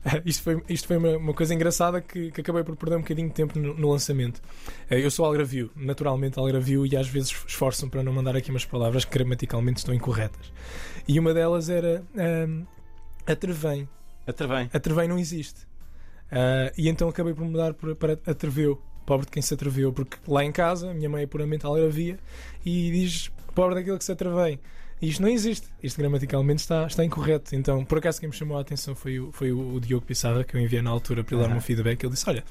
Isto 0.25 0.44
foi, 0.44 0.63
isto 0.69 0.88
foi 0.88 0.98
uma, 0.98 1.18
uma 1.18 1.34
coisa 1.34 1.54
engraçada 1.54 2.01
que, 2.01 2.31
que 2.31 2.42
acabei 2.42 2.63
por 2.63 2.75
perder 2.75 2.96
um 2.96 3.01
bocadinho 3.01 3.28
de 3.28 3.34
tempo 3.34 3.60
no, 3.60 3.74
no 3.74 3.92
lançamento. 3.92 4.42
Eh, 4.90 5.04
Eu 5.04 5.12
sou 5.12 5.25
algravio, 5.25 5.69
naturalmente 5.75 6.40
algravio, 6.40 6.86
e 6.86 6.96
às 6.96 7.07
vezes 7.07 7.31
esforço-me 7.46 7.92
para 7.92 8.01
não 8.01 8.13
mandar 8.13 8.36
aqui 8.36 8.50
umas 8.50 8.63
palavras 8.66 9.04
que 9.04 9.12
gramaticalmente 9.12 9.80
estão 9.80 9.94
incorretas. 9.94 10.54
E 11.07 11.19
uma 11.19 11.34
delas 11.34 11.69
era 11.69 12.04
ah, 12.16 12.66
atrevém. 13.31 13.88
Atrevém. 14.25 14.69
Atrevém 14.72 15.07
não 15.07 15.19
existe. 15.19 15.68
Ah, 16.31 16.72
e 16.78 16.88
então 16.88 17.10
acabei 17.10 17.34
por 17.34 17.44
mudar 17.45 17.74
para, 17.74 18.13
atreveu. 18.25 18.81
Pobre 19.06 19.25
de 19.25 19.31
quem 19.31 19.42
se 19.42 19.54
atreveu, 19.54 19.92
porque 19.92 20.18
lá 20.28 20.45
em 20.45 20.52
casa 20.52 20.92
a 20.92 20.94
minha 20.94 21.10
mãe 21.10 21.24
é 21.24 21.28
puramente 21.28 21.66
algravia 21.66 22.19
e 22.63 22.92
diz 22.92 23.31
pobre 23.56 23.75
daquele 23.75 23.98
que 23.98 24.06
se 24.06 24.12
atrevém. 24.12 24.60
E 25.01 25.10
isto 25.10 25.22
não 25.22 25.30
existe. 25.30 25.68
Isto 25.81 25.98
gramaticalmente 25.98 26.62
está, 26.62 26.86
está 26.86 27.06
incorreto. 27.06 27.56
Então, 27.56 27.86
por 27.86 27.98
acaso, 28.00 28.19
quem 28.19 28.30
me 28.30 28.36
chamou 28.36 28.57
a 28.57 28.62
atenção 28.62 28.94
foi 28.96 29.19
o, 29.19 29.31
foi 29.31 29.51
o, 29.51 29.75
o 29.75 29.80
Diogo 29.80 30.06
Pissarra, 30.06 30.44
que 30.44 30.56
eu 30.56 30.60
enviei 30.62 30.81
na 30.81 30.90
altura 30.90 31.24
para 31.24 31.36
ele 31.36 31.44
dar-me 31.44 31.57
um 31.57 31.62
feedback. 31.62 32.04
Ele 32.04 32.13
disse: 32.13 32.30
Olha, 32.30 32.44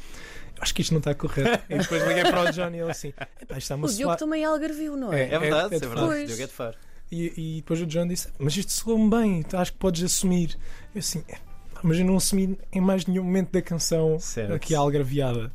eu 0.57 0.63
acho 0.63 0.75
que 0.75 0.81
isto 0.83 0.93
não 0.93 0.99
está 0.99 1.15
correto. 1.15 1.65
e 1.69 1.79
depois 1.79 2.03
liguei 2.07 2.23
para 2.23 2.49
o 2.49 2.53
Johnny 2.53 2.79
e 2.79 2.81
ele 2.81 2.91
assim: 2.91 3.09
isto 3.09 3.57
está 3.59 3.75
O 3.75 3.79
uma 3.79 3.89
Diogo 3.89 4.17
também 4.17 4.43
é 4.43 4.47
algarvio, 4.47 4.97
não 4.97 5.13
é? 5.13 5.23
É. 5.23 5.35
É 5.35 5.39
verdade, 5.39 5.75
é, 5.75 5.79
de 5.79 5.87
verdade. 5.87 6.07
Pois. 6.07 6.27
Diogo 6.27 6.43
é 6.43 6.47
de 6.47 6.53
Faro. 6.53 6.77
E, 7.11 7.33
e 7.37 7.57
depois 7.57 7.81
o 7.83 7.87
John 7.87 8.07
disse: 8.07 8.29
Mas 8.39 8.57
isto 8.57 8.73
soou-me 8.73 9.11
bem, 9.11 9.45
acho 9.53 9.73
que 9.73 9.79
podes 9.79 10.03
assumir. 10.03 10.57
Eu 10.95 10.99
assim, 11.01 11.23
"É, 11.29 11.37
mas 11.83 11.99
eu 11.99 12.05
não 12.05 12.17
assumi 12.17 12.59
em 12.73 12.81
mais 12.81 13.07
nenhum 13.07 13.25
momento 13.25 13.53
da 13.53 13.63
canção 13.63 14.19
Certo. 14.19 14.53
aqui 14.55 14.75
algraviada. 14.75 15.53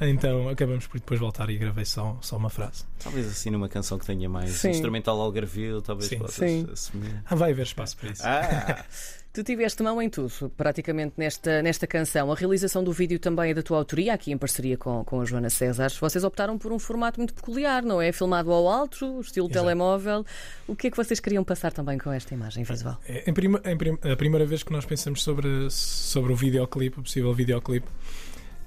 Então 0.00 0.48
acabamos 0.48 0.86
por 0.86 0.98
depois 0.98 1.20
voltar 1.20 1.48
e 1.50 1.56
gravei 1.56 1.84
só, 1.84 2.18
só 2.20 2.36
uma 2.36 2.50
frase. 2.50 2.84
Talvez 2.98 3.26
assim 3.28 3.50
numa 3.50 3.68
canção 3.68 3.98
que 3.98 4.04
tenha 4.06 4.28
mais 4.28 4.50
Sim. 4.50 4.70
instrumental 4.70 5.20
algarvio, 5.20 5.80
talvez 5.82 6.08
Sim. 6.08 6.18
possas 6.18 6.34
Sim. 6.50 6.68
assumir. 6.72 7.22
Ah, 7.24 7.34
vai 7.34 7.52
haver 7.52 7.62
espaço 7.62 7.96
para 7.96 8.10
isso. 8.10 8.22
Ah, 8.24 8.84
Tu 9.34 9.42
tiveste 9.42 9.82
mão 9.82 10.00
em 10.00 10.08
tudo, 10.08 10.48
praticamente 10.56 11.14
nesta, 11.16 11.60
nesta 11.60 11.88
canção. 11.88 12.30
A 12.30 12.36
realização 12.36 12.84
do 12.84 12.92
vídeo 12.92 13.18
também 13.18 13.50
é 13.50 13.54
da 13.54 13.64
tua 13.64 13.78
autoria, 13.78 14.14
aqui 14.14 14.30
em 14.30 14.38
parceria 14.38 14.78
com, 14.78 15.02
com 15.02 15.20
a 15.20 15.24
Joana 15.24 15.50
César. 15.50 15.90
Vocês 16.00 16.22
optaram 16.22 16.56
por 16.56 16.70
um 16.72 16.78
formato 16.78 17.18
muito 17.18 17.34
peculiar, 17.34 17.82
não 17.82 18.00
é? 18.00 18.12
Filmado 18.12 18.52
ao 18.52 18.68
alto, 18.68 19.18
estilo 19.20 19.48
Exato. 19.48 19.64
telemóvel. 19.64 20.24
O 20.68 20.76
que 20.76 20.86
é 20.86 20.90
que 20.92 20.96
vocês 20.96 21.18
queriam 21.18 21.42
passar 21.42 21.72
também 21.72 21.98
com 21.98 22.12
esta 22.12 22.32
imagem 22.32 22.62
visual? 22.62 22.96
É, 23.08 23.28
Em 23.28 23.34
prima- 23.34 23.60
em 23.64 23.76
prim- 23.76 23.98
a 24.08 24.14
primeira 24.14 24.46
vez 24.46 24.62
que 24.62 24.70
nós 24.72 24.84
pensamos 24.86 25.20
sobre, 25.24 25.68
sobre 25.68 26.32
o 26.32 26.36
videoclipe, 26.36 27.00
o 27.00 27.02
possível 27.02 27.34
videoclipe, 27.34 27.88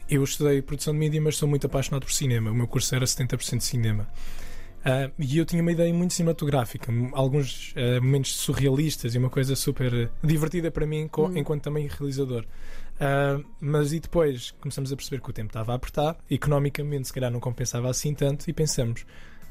eu 0.09 0.23
estudei 0.23 0.61
produção 0.61 0.93
de 0.93 0.99
mídia, 0.99 1.21
mas 1.21 1.35
sou 1.37 1.47
muito 1.47 1.65
apaixonado 1.67 2.03
por 2.05 2.11
cinema. 2.11 2.51
O 2.51 2.55
meu 2.55 2.67
curso 2.67 2.93
era 2.95 3.05
70% 3.05 3.57
de 3.57 3.63
cinema. 3.63 4.07
Ah, 4.85 5.09
e 5.19 5.37
eu 5.37 5.45
tinha 5.45 5.61
uma 5.61 5.71
ideia 5.71 5.93
muito 5.93 6.13
cinematográfica, 6.13 6.91
alguns 7.13 7.73
ah, 7.75 7.99
momentos 7.99 8.35
surrealistas 8.35 9.15
e 9.15 9.17
uma 9.17 9.29
coisa 9.29 9.55
super 9.55 10.09
divertida 10.23 10.71
para 10.71 10.85
mim, 10.85 11.07
co- 11.07 11.27
Hum. 11.27 11.37
enquanto 11.37 11.63
também 11.63 11.87
realizador. 11.87 12.45
Ah, 12.99 13.39
mas 13.59 13.91
e 13.91 13.99
depois 13.99 14.51
começamos 14.61 14.91
a 14.91 14.95
perceber 14.95 15.21
que 15.21 15.29
o 15.29 15.33
tempo 15.33 15.49
estava 15.49 15.73
a 15.73 15.75
apertar, 15.75 16.17
economicamente 16.29 17.07
se 17.07 17.13
calhar 17.13 17.29
não 17.31 17.39
compensava 17.39 17.89
assim 17.89 18.13
tanto, 18.13 18.49
e 18.49 18.53
pensamos: 18.53 19.05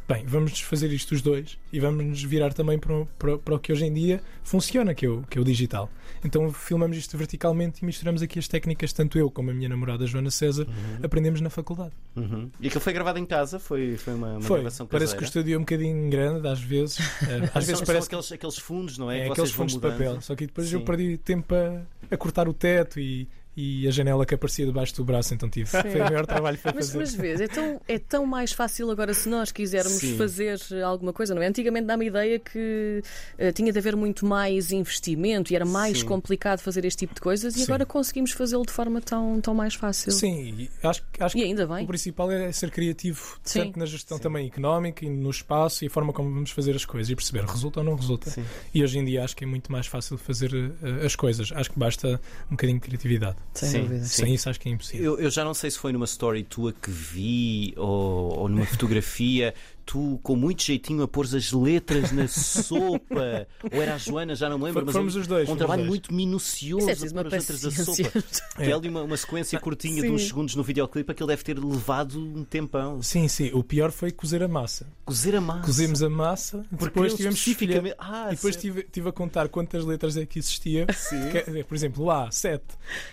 bem, 0.09 0.25
vamos 0.27 0.61
fazer 0.61 0.93
isto 0.93 1.13
os 1.15 1.21
dois 1.23 1.59
e 1.73 1.81
vamos 1.81 2.05
nos 2.05 2.23
virar 2.23 2.53
também 2.53 2.79
para, 2.79 2.95
o- 2.95 3.07
para, 3.19 3.39
para 3.39 3.55
o 3.55 3.59
que 3.59 3.73
hoje 3.73 3.85
em 3.85 3.93
dia 3.93 4.23
funciona, 4.45 4.95
que 4.95 5.05
é, 5.05 5.09
o, 5.09 5.23
que 5.29 5.37
é 5.39 5.41
o 5.41 5.45
digital. 5.45 5.91
Então 6.25 6.53
filmamos 6.53 6.97
isto 6.97 7.17
verticalmente 7.19 7.83
e 7.83 7.85
misturamos 7.87 8.23
aqui 8.23 8.39
as 8.39 8.47
técnicas, 8.49 8.93
tanto 8.93 9.19
eu 9.19 9.31
como 9.31 9.51
a 9.51 9.55
minha 9.55 9.69
namorada 9.69 10.07
Joana 10.07 10.31
César, 10.31 10.67
aprendemos 11.03 11.41
na 11.41 11.51
faculdade. 11.51 11.93
uhum. 12.17 12.51
E 12.61 12.67
aquilo 12.69 12.81
foi 12.81 12.93
gravado 12.93 13.19
em 13.19 13.27
casa? 13.27 13.59
Foi, 13.59 13.97
foi 13.97 14.15
uma, 14.15 14.33
uma 14.35 14.41
Foi, 14.43 14.59
gravação 14.61 14.87
parece 14.87 15.13
que 15.13 15.19
o 15.19 15.21
caseira? 15.27 15.41
estúdio 15.41 15.55
é 15.55 15.59
um 15.59 15.61
bocadinho 15.61 16.11
grande, 16.11 16.47
às 16.49 16.61
vezes. 16.61 16.99
Eh, 17.27 17.51
às 17.55 17.65
vezes 17.67 17.79
são, 17.79 17.87
parece 17.87 18.07
são 18.07 18.09
que 18.09 18.15
aqueles, 18.15 18.33
aqueles 18.33 18.59
fundos, 18.59 18.99
não 18.99 19.11
é? 19.11 19.21
é 19.21 19.25
que 19.27 19.33
aqueles 19.33 19.51
fundos 19.51 19.73
de 19.75 19.79
mudando. 19.81 19.93
papel. 19.99 20.21
Só 20.21 20.35
que 20.37 20.47
depois 20.47 20.69
Sim. 20.69 20.75
eu 20.77 20.81
perdi 20.83 21.17
tempo 21.19 21.55
a, 21.55 21.83
a 22.11 22.17
cortar 22.17 22.49
o 22.49 22.53
teto 22.55 23.01
e, 23.01 23.29
e 23.57 23.89
a 23.89 23.91
janela 23.91 24.27
que 24.27 24.35
aparecia 24.35 24.67
debaixo 24.67 24.95
do 24.97 25.05
braço, 25.05 25.33
então 25.33 25.49
tive. 25.49 25.67
Foi 25.71 25.81
o 26.01 26.05
maior 26.05 26.27
trabalho 26.27 26.59
para 26.59 26.75
Mas, 26.75 26.87
fazer. 26.89 26.99
mas 26.99 27.15
vês, 27.15 27.41
é 27.41 27.49
tão, 27.49 27.81
é 27.89 27.99
tão 27.99 28.27
mais 28.27 28.53
fácil 28.53 28.91
agora 28.91 29.15
se 29.15 29.29
nós 29.29 29.51
quisermos 29.51 29.95
Sim. 29.95 30.17
fazer 30.17 30.59
alguma 30.85 31.13
coisa, 31.13 31.35
não 31.35 31.41
é? 31.43 31.47
Antigamente 31.47 31.87
dá-me 31.87 32.05
a 32.05 32.09
ideia 32.09 32.39
que 32.39 33.03
eh, 33.39 33.53
tinha 33.53 33.73
de 33.73 33.79
haver 33.79 33.97
muito 33.97 34.27
mais 34.27 34.71
investimento 34.73 35.53
e 35.53 35.57
era 35.57 35.65
mais 35.65 36.01
Sim. 36.01 36.07
complicado 36.07 36.61
fazer 36.61 36.85
este 36.85 36.99
tipo 37.01 37.15
de 37.15 37.21
coisas 37.21 37.55
e 37.57 37.61
Sim. 37.61 37.65
agora 37.65 37.87
conseguimos 37.87 38.33
fazê-lo 38.33 38.65
de 38.67 38.73
forma 38.73 39.01
tão, 39.01 39.41
tão 39.41 39.55
mais 39.55 39.75
fácil. 39.75 40.13
Sim, 40.13 40.55
e 40.59 40.71
acho, 40.87 41.03
acho 41.19 41.37
E 41.39 41.41
que 41.41 41.47
ainda 41.47 41.65
o 41.65 41.69
bem. 41.75 41.87
principal 41.87 42.31
é 42.31 42.53
ser 42.53 42.71
criativo, 42.71 43.39
Sim. 43.43 43.61
tanto 43.65 43.79
na 43.79 43.87
gestão 43.87 44.19
Sim. 44.19 44.23
também 44.23 44.47
económica 44.47 45.05
e 45.05 45.09
no 45.09 45.31
espaço 45.31 45.85
e 45.85 45.87
a 45.87 45.91
forma 45.91 46.13
como 46.13 46.31
vamos 46.33 46.51
fazer 46.51 46.77
as 46.77 46.85
coisas 46.85 47.11
e 47.11 47.17
perceber 47.17 47.45
resulta 47.45 47.81
ou 47.81 47.87
não 47.87 47.95
resulta. 47.95 48.29
Sim. 48.31 48.45
E 48.75 48.83
hoje 48.83 48.99
em 48.99 49.05
dia 49.05 49.25
acho 49.25 49.35
que 49.37 49.45
é 49.45 49.47
muito 49.47 49.73
mais 49.73 49.87
fácil 49.87 50.19
fazer 50.19 50.51
eh, 50.83 51.07
as 51.07 51.17
coisas. 51.17 51.51
Acho 51.53 51.71
que 51.71 51.79
basta 51.79 52.21
um 52.49 52.51
bocadinho 52.51 52.79
de 52.79 52.87
criatividade. 52.87 53.37
Sem 53.55 53.69
Sim, 53.71 53.81
dúvida. 53.83 54.05
sim. 54.05 54.23
Sem 54.25 54.35
isso 54.35 54.51
acho 54.51 54.61
que 54.61 54.69
é 54.69 54.73
impossível. 54.73 55.15
Eu, 55.15 55.21
eu 55.21 55.31
já 55.31 55.45
não 55.45 55.55
sei 55.55 55.71
se 55.71 55.79
foi 55.79 55.93
numa 55.93 56.05
story 56.05 56.45
tua 56.45 56.73
que 56.73 56.91
vi 56.91 57.73
ou, 57.77 58.39
ou 58.41 58.49
numa 58.49 58.67
fotografia, 58.67 59.55
tu 59.87 60.19
com 60.23 60.35
muito 60.35 60.65
jeitinho 60.65 61.03
a 61.05 61.09
pôres 61.09 61.33
as 61.33 61.53
letras 61.53 62.11
na 62.13 62.27
sopa, 62.71 63.47
ou 63.73 63.81
era 63.83 63.95
a 63.95 63.99
Joana, 63.99 64.35
já 64.35 64.49
não 64.49 64.59
me 64.59 64.65
lembro, 64.65 64.85
mas 64.85 64.95
Fomos 64.95 65.15
um, 65.17 65.21
os 65.21 65.27
dois. 65.27 65.49
um 65.49 65.55
trabalho 65.57 65.83
dois. 65.83 65.89
muito 65.89 66.13
minucioso 66.13 66.81
Isso 66.81 66.91
é 66.91 66.93
a 66.93 66.97
preciso 66.97 67.15
pôr 67.15 67.21
uma 67.27 67.37
as 67.37 67.49
letras 67.49 67.61
da 67.61 67.71
sopa. 67.71 68.25
Tem 68.57 68.73
ali 68.73 68.89
uma, 68.89 69.03
uma 69.05 69.17
sequência 69.17 69.59
curtinha 69.61 70.03
de 70.03 70.09
Sim. 70.09 70.15
uns 70.15 70.27
segundos 70.27 70.55
no 70.57 70.63
videoclipe, 70.65 71.11
aquilo 71.13 71.29
deve 71.29 71.45
ter 71.45 71.59
levado 71.59 72.19
um 72.19 72.45
tempão. 72.45 73.01
Sim, 73.03 73.29
sim. 73.29 73.51
O 73.55 73.63
pior 73.63 73.93
foi 73.93 74.11
cozer 74.11 74.43
a 74.43 74.49
massa. 74.49 74.87
Cozer 75.05 75.37
a 75.37 75.41
massa. 75.41 75.63
Cozemos 75.65 76.03
a 76.03 76.11
massa, 76.11 76.67
Porque 76.71 76.87
depois 76.87 77.15
tivemos 77.15 77.43
que 77.43 77.51
especificamente. 77.51 77.95
Ah, 77.99 78.29
E 78.33 78.35
depois 78.37 78.57
tive, 78.57 78.83
tive 78.83 79.09
a 79.09 79.13
contar 79.13 79.49
quantas 79.49 79.85
letras 79.85 80.17
é 80.17 80.27
que 80.27 80.39
existia. 80.41 80.87
Sim. 80.93 81.21
Que- 81.31 81.63
por 81.65 81.75
exemplo, 81.75 82.05
lá, 82.05 82.29
sete. 82.31 82.65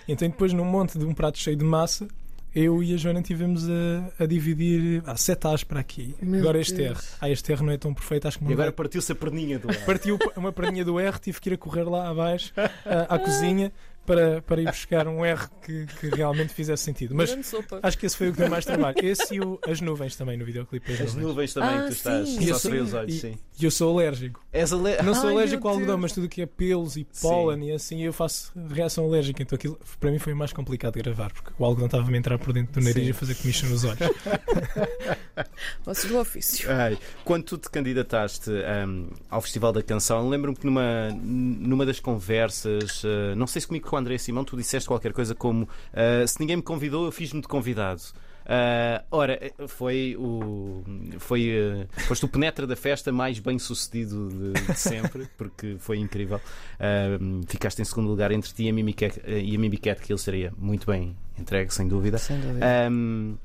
Então, 0.07 0.27
depois, 0.27 0.51
num 0.53 0.65
monte 0.65 0.97
de 0.97 1.05
um 1.05 1.13
prato 1.13 1.37
cheio 1.37 1.55
de 1.55 1.63
massa, 1.63 2.07
eu 2.55 2.83
e 2.83 2.93
a 2.93 2.97
Joana 2.97 3.21
tivemos 3.21 3.67
a, 3.69 4.23
a 4.23 4.25
dividir 4.25 5.01
há 5.05 5.15
sete 5.17 5.47
A's 5.47 5.63
para 5.63 5.79
aqui. 5.79 6.15
Meu 6.21 6.39
agora 6.41 6.59
este 6.59 6.75
Deus. 6.75 6.97
R. 6.99 7.17
Ah, 7.21 7.29
este 7.29 7.51
R 7.51 7.63
não 7.63 7.71
é 7.73 7.77
tão 7.77 7.93
perfeito, 7.93 8.27
acho 8.27 8.37
que 8.39 8.45
E 8.45 8.53
agora 8.53 8.67
vai- 8.69 8.71
partiu-se 8.71 9.11
a 9.11 9.15
perninha 9.15 9.57
do 9.59 9.69
ar. 9.69 9.85
Partiu 9.85 10.17
uma 10.37 10.51
perninha 10.51 10.85
do 10.85 10.99
R, 10.99 11.19
tive 11.19 11.39
que 11.41 11.49
ir 11.49 11.53
a 11.53 11.57
correr 11.57 11.83
lá 11.83 12.09
abaixo 12.09 12.51
à, 12.85 13.15
à 13.15 13.17
cozinha 13.19 13.71
para, 14.05 14.41
para 14.41 14.61
ir 14.61 14.65
buscar 14.65 15.07
um 15.07 15.23
R 15.25 15.41
que, 15.65 15.85
que 15.99 16.07
realmente 16.09 16.53
fizesse 16.53 16.83
sentido. 16.83 17.15
Mas 17.15 17.35
acho 17.81 17.97
que 17.97 18.05
esse 18.05 18.17
foi 18.17 18.29
o 18.29 18.31
que 18.33 18.39
deu 18.39 18.49
mais 18.49 18.65
trabalho. 18.65 18.95
Esse 19.01 19.35
e 19.35 19.39
o- 19.39 19.59
as 19.67 19.79
nuvens 19.81 20.15
também 20.15 20.37
no 20.37 20.45
videoclipe. 20.45 20.91
As, 20.93 21.01
As 21.01 21.13
nuvens. 21.13 21.27
nuvens 21.27 21.53
também, 21.53 21.69
Ah, 21.77 21.83
tu 21.87 21.91
estás. 21.93 22.29
sim. 22.29 22.39
E 22.43 22.47
Só 22.47 22.59
sou- 22.59 22.71
os 22.73 22.93
olhos, 22.93 23.13
e- 23.15 23.19
sim. 23.19 23.37
E 23.59 23.65
eu 23.65 23.71
sou 23.71 23.97
alérgico. 23.97 24.43
Ale... 24.53 25.01
Não 25.03 25.13
sou 25.13 25.27
Ai, 25.29 25.35
alérgico 25.35 25.67
ao 25.67 25.75
algodão, 25.75 25.97
mas 25.97 26.11
tudo 26.11 26.27
que 26.27 26.41
é 26.41 26.45
pelos 26.45 26.97
e 26.97 27.05
pólen 27.21 27.69
e 27.69 27.71
assim 27.71 28.01
eu 28.03 28.11
faço 28.11 28.51
reação 28.69 29.05
alérgica. 29.05 29.41
Então 29.43 29.55
aquilo 29.55 29.79
para 29.99 30.11
mim 30.11 30.19
foi 30.19 30.33
mais 30.33 30.51
complicado 30.51 30.93
de 30.95 31.01
gravar 31.01 31.31
porque 31.31 31.51
o 31.57 31.63
algodão 31.65 31.85
estava-me 31.85 32.15
a 32.15 32.19
entrar 32.19 32.37
por 32.39 32.51
dentro 32.53 32.73
do 32.73 32.79
nariz 32.81 32.95
Sim. 33.03 33.07
e 33.07 33.11
a 33.11 33.13
fazer 33.13 33.35
comichão 33.35 33.69
nos 33.69 33.83
olhos. 33.83 33.99
Vocês 35.85 36.11
do 36.11 36.19
ofício. 36.19 36.69
Ai, 36.71 36.97
quando 37.23 37.43
tu 37.43 37.57
te 37.57 37.69
candidataste 37.69 38.49
hum, 38.49 39.09
ao 39.29 39.41
Festival 39.41 39.71
da 39.73 39.81
Canção, 39.81 40.27
lembro-me 40.29 40.57
que 40.57 40.65
numa, 40.65 41.09
numa 41.11 41.85
das 41.85 41.99
conversas, 41.99 43.03
uh, 43.03 43.35
não 43.35 43.47
sei 43.47 43.61
se 43.61 43.67
comigo 43.67 43.87
com 43.93 43.97
o 43.97 43.99
André 43.99 44.17
Simão, 44.17 44.43
tu 44.43 44.57
disseste 44.57 44.87
qualquer 44.87 45.13
coisa 45.13 45.35
como 45.35 45.65
uh, 45.65 46.27
se 46.27 46.39
ninguém 46.39 46.55
me 46.55 46.63
convidou, 46.63 47.05
eu 47.05 47.11
fiz-me 47.11 47.41
de 47.41 47.47
convidado. 47.47 48.01
Uh, 48.41 49.05
ora, 49.11 49.39
foi 49.67 50.17
o. 50.17 50.83
Foi. 51.19 51.51
Uh, 51.51 52.01
foste 52.01 52.25
o 52.25 52.27
penetra 52.27 52.65
da 52.65 52.75
festa 52.75 53.11
mais 53.11 53.37
bem 53.37 53.59
sucedido 53.59 54.29
de, 54.29 54.65
de 54.65 54.75
sempre, 54.75 55.27
porque 55.37 55.77
foi 55.77 55.99
incrível. 55.99 56.41
Uh, 56.79 57.41
ficaste 57.47 57.81
em 57.81 57.85
segundo 57.85 58.09
lugar 58.09 58.31
entre 58.31 58.51
ti 58.51 58.63
e 58.63 58.69
a 58.69 58.73
Mimi 58.73 58.93
Cat, 58.93 59.21
e 59.25 59.55
a 59.55 59.59
Mimi 59.59 59.77
Cat, 59.77 60.01
que 60.01 60.11
ele 60.11 60.19
seria 60.19 60.51
muito 60.57 60.87
bem 60.87 61.15
entregue, 61.37 61.71
sem 61.71 61.87
dúvida. 61.87 62.17
Sem 62.17 62.39
dúvida. 62.39 62.65
Um, 62.91 63.37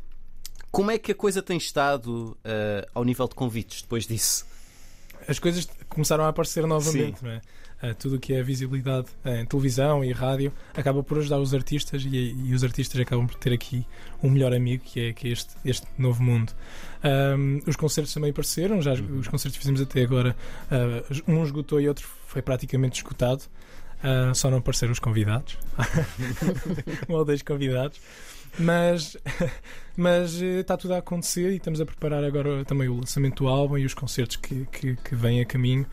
como 0.72 0.90
é 0.90 0.98
que 0.98 1.12
a 1.12 1.14
coisa 1.14 1.42
tem 1.42 1.58
estado 1.58 2.36
ao 2.94 3.04
nível 3.04 3.28
de 3.28 3.34
convites 3.34 3.82
depois 3.82 4.06
disso? 4.06 4.46
As 5.28 5.38
coisas 5.38 5.68
começaram 5.88 6.24
a 6.24 6.28
aparecer 6.28 6.66
novamente, 6.66 7.22
não 7.22 7.30
é? 7.30 7.40
Ah, 7.80 7.94
tudo 7.94 8.16
o 8.16 8.18
que 8.18 8.32
é 8.32 8.42
visibilidade 8.42 9.06
em 9.24 9.44
televisão 9.46 10.04
e 10.04 10.10
rádio 10.10 10.52
acaba 10.74 11.00
por 11.00 11.18
ajudar 11.18 11.38
os 11.38 11.54
artistas 11.54 12.02
e, 12.04 12.34
e 12.46 12.52
os 12.52 12.64
artistas 12.64 13.00
acabam 13.00 13.24
por 13.26 13.36
ter 13.36 13.52
aqui 13.52 13.86
um 14.20 14.28
melhor 14.30 14.52
amigo 14.52 14.82
que 14.84 14.98
é, 15.00 15.12
que 15.12 15.28
é 15.28 15.30
este, 15.30 15.54
este 15.64 15.86
novo 15.96 16.20
mundo. 16.20 16.52
Ahm, 17.04 17.60
os 17.68 17.76
concertos 17.76 18.12
também 18.12 18.30
apareceram, 18.30 18.82
já 18.82 18.94
Uhum. 18.94 19.20
os 19.20 19.28
concertos 19.28 19.52
que 19.56 19.60
fizemos 19.60 19.80
até 19.80 20.02
agora, 20.02 20.34
ah, 20.70 21.04
um 21.28 21.44
esgotou 21.44 21.80
e 21.80 21.86
outro 21.88 22.08
foi 22.26 22.42
praticamente 22.42 22.96
esgotado. 23.00 23.42
Ah, 24.02 24.32
só 24.34 24.50
não 24.50 24.58
apareceram 24.58 24.92
os 24.92 24.98
convidados, 24.98 25.58
um 27.08 27.14
ou 27.14 27.24
dois 27.24 27.42
convidados, 27.42 28.00
mas, 28.58 29.16
mas 29.96 30.40
eh, 30.40 30.60
está 30.60 30.76
tudo 30.76 30.94
a 30.94 30.98
acontecer 30.98 31.50
e 31.52 31.56
estamos 31.56 31.80
a 31.80 31.86
preparar 31.86 32.22
agora 32.24 32.64
também 32.64 32.88
o 32.88 32.94
lançamento 33.00 33.42
do 33.44 33.48
álbum 33.48 33.76
e 33.78 33.84
os 33.84 33.94
concertos 33.94 34.36
que, 34.36 34.66
que, 34.66 34.96
que 34.96 35.14
vêm 35.14 35.40
a 35.40 35.44
caminho. 35.44 35.86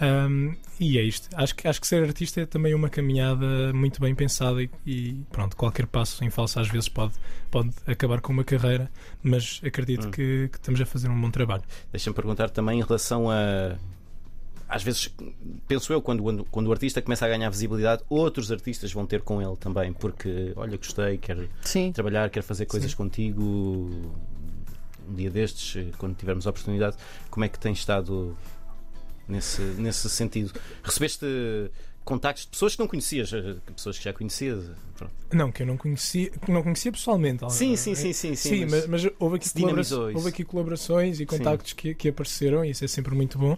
Um, 0.00 0.56
e 0.80 0.98
é 0.98 1.02
isto. 1.02 1.28
Acho 1.36 1.54
que, 1.54 1.68
acho 1.68 1.80
que 1.80 1.86
ser 1.86 2.02
artista 2.02 2.40
é 2.40 2.46
também 2.46 2.74
uma 2.74 2.88
caminhada 2.88 3.72
muito 3.72 4.00
bem 4.00 4.12
pensada 4.16 4.60
e, 4.60 4.68
e 4.84 5.24
pronto, 5.30 5.56
qualquer 5.56 5.86
passo 5.86 6.24
em 6.24 6.30
falso 6.30 6.58
às 6.58 6.66
vezes 6.66 6.88
pode, 6.88 7.12
pode 7.52 7.70
acabar 7.86 8.20
com 8.20 8.32
uma 8.32 8.42
carreira, 8.42 8.90
mas 9.22 9.60
acredito 9.64 10.08
Hum. 10.08 10.10
que, 10.10 10.48
que 10.50 10.58
estamos 10.58 10.80
a 10.80 10.86
fazer 10.86 11.08
um 11.08 11.20
bom 11.20 11.30
trabalho. 11.30 11.62
Deixa-me 11.92 12.16
perguntar 12.16 12.50
também 12.50 12.80
em 12.80 12.82
relação 12.82 13.30
a. 13.30 13.76
Às 14.72 14.82
vezes, 14.82 15.14
penso 15.68 15.92
eu, 15.92 16.00
quando, 16.00 16.22
quando, 16.22 16.44
quando 16.46 16.66
o 16.68 16.72
artista 16.72 17.02
começa 17.02 17.26
a 17.26 17.28
ganhar 17.28 17.50
visibilidade, 17.50 18.02
outros 18.08 18.50
artistas 18.50 18.90
vão 18.90 19.04
ter 19.04 19.20
com 19.20 19.42
ele 19.42 19.54
também, 19.56 19.92
porque, 19.92 20.54
olha, 20.56 20.78
gostei, 20.78 21.18
quero 21.18 21.46
Sim. 21.60 21.92
trabalhar, 21.92 22.30
quero 22.30 22.44
fazer 22.46 22.64
coisas 22.64 22.90
Sim. 22.90 22.96
contigo. 22.96 23.42
Um 25.06 25.14
dia 25.14 25.30
destes, 25.30 25.92
quando 25.98 26.16
tivermos 26.16 26.46
a 26.46 26.50
oportunidade, 26.50 26.96
como 27.28 27.44
é 27.44 27.50
que 27.50 27.58
tem 27.58 27.74
estado 27.74 28.34
nesse, 29.28 29.60
nesse 29.60 30.08
sentido? 30.08 30.58
Recebeste 30.82 31.26
contactos 32.04 32.44
de 32.44 32.50
pessoas 32.50 32.74
que 32.74 32.80
não 32.80 32.88
conhecias, 32.88 33.32
eh, 33.32 33.54
pessoas 33.74 33.98
que 33.98 34.04
já 34.04 34.12
conhecias? 34.12 34.64
Pronto. 34.96 35.12
Não, 35.32 35.50
que 35.50 35.62
eu 35.62 35.66
não 35.66 35.76
conhecia, 35.76 36.30
que 36.30 36.50
não 36.52 36.62
conhecia 36.62 36.92
pessoalmente. 36.92 37.50
Sim, 37.52 37.74
sim, 37.76 37.94
sim, 37.94 38.12
sim, 38.12 38.34
sim, 38.34 38.48
Sim, 38.50 38.66
mas- 38.66 38.86
mas, 38.86 39.04
houve, 39.18 39.36
aqui 39.36 39.48
houve 40.14 40.28
aqui 40.28 40.44
colaborações 40.44 41.20
e 41.20 41.26
contactos 41.26 41.72
que, 41.72 41.94
que 41.94 42.08
apareceram, 42.08 42.64
e 42.64 42.70
isso 42.70 42.84
é 42.84 42.88
sempre 42.88 43.14
muito 43.14 43.38
bom. 43.38 43.56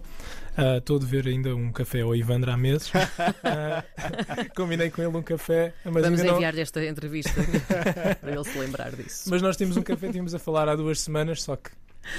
Ah, 0.57 0.77
Estou 0.77 0.95
a 0.97 0.99
dever 0.99 1.27
ainda 1.27 1.53
um 1.55 1.71
café 1.71 2.01
ao 2.01 2.15
Ivandro 2.15 2.51
há 2.51 2.57
meses. 2.57 2.91
Ah, 3.43 3.83
combinei 4.55 4.89
com 4.89 5.01
ele 5.01 5.15
um 5.15 5.21
café, 5.21 5.73
mas 5.83 6.03
Vamos 6.03 6.21
não, 6.23 6.35
enviar-lhe 6.35 6.61
esta 6.61 6.83
entrevista 6.85 7.31
para 8.21 8.31
ele 8.31 8.43
se 8.43 8.57
lembrar 8.57 8.91
disso. 8.95 9.29
Mas 9.29 9.41
nós 9.41 9.55
temos 9.57 9.77
um 9.77 9.81
café, 9.83 10.09
tínhamos 10.09 10.33
a 10.33 10.39
falar 10.39 10.67
há 10.69 10.75
duas 10.75 10.99
semanas, 10.99 11.43
só 11.43 11.55
que. 11.55 11.69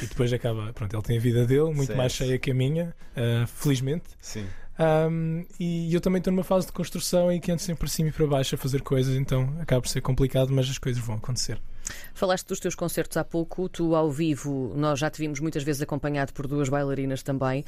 E 0.03 0.07
depois 0.07 0.33
acaba. 0.33 0.73
Pronto, 0.73 0.95
ele 0.95 1.03
tem 1.03 1.17
a 1.17 1.21
vida 1.21 1.47
dele, 1.47 1.67
muito 1.73 1.87
Certo. 1.87 1.97
mais 1.97 2.13
cheia 2.13 2.39
que 2.39 2.51
a 2.51 2.55
minha, 2.55 2.95
ah, 3.17 3.47
felizmente. 3.47 4.05
Sim. 4.21 4.47
Ahm, 4.79 5.45
e 5.59 5.93
eu 5.95 6.01
também 6.01 6.19
estou 6.19 6.33
numa 6.33 6.45
fase 6.45 6.67
de 6.67 6.73
construção 6.73 7.31
em 7.33 7.41
que 7.41 7.51
ando 7.51 7.63
sempre 7.63 7.81
para 7.81 7.89
cima 7.89 8.09
e 8.11 8.13
para 8.13 8.27
baixo 8.27 8.55
a 8.55 8.59
fazer 8.59 8.83
coisas, 8.83 9.15
então 9.17 9.55
acaba 9.61 9.83
por 9.83 9.89
ser 9.89 10.01
complicado, 10.01 10.53
mas 10.53 10.69
as 10.69 10.79
coisas 10.79 11.03
vão 11.03 11.17
acontecer. 11.17 11.59
Falaste 12.15 12.49
dos 12.49 12.59
teus 12.59 12.75
concertos 12.75 13.17
há 13.17 13.25
pouco, 13.25 13.69
tu 13.69 13.95
ao 13.95 14.11
vivo, 14.11 14.73
nós 14.77 14.99
já 14.99 15.11
te 15.11 15.19
vimos 15.19 15.41
muitas 15.41 15.63
vezes 15.63 15.83
acompanhado 15.83 16.33
por 16.33 16.47
duas 16.47 16.69
bailarinas 16.69 17.23
também. 17.23 17.65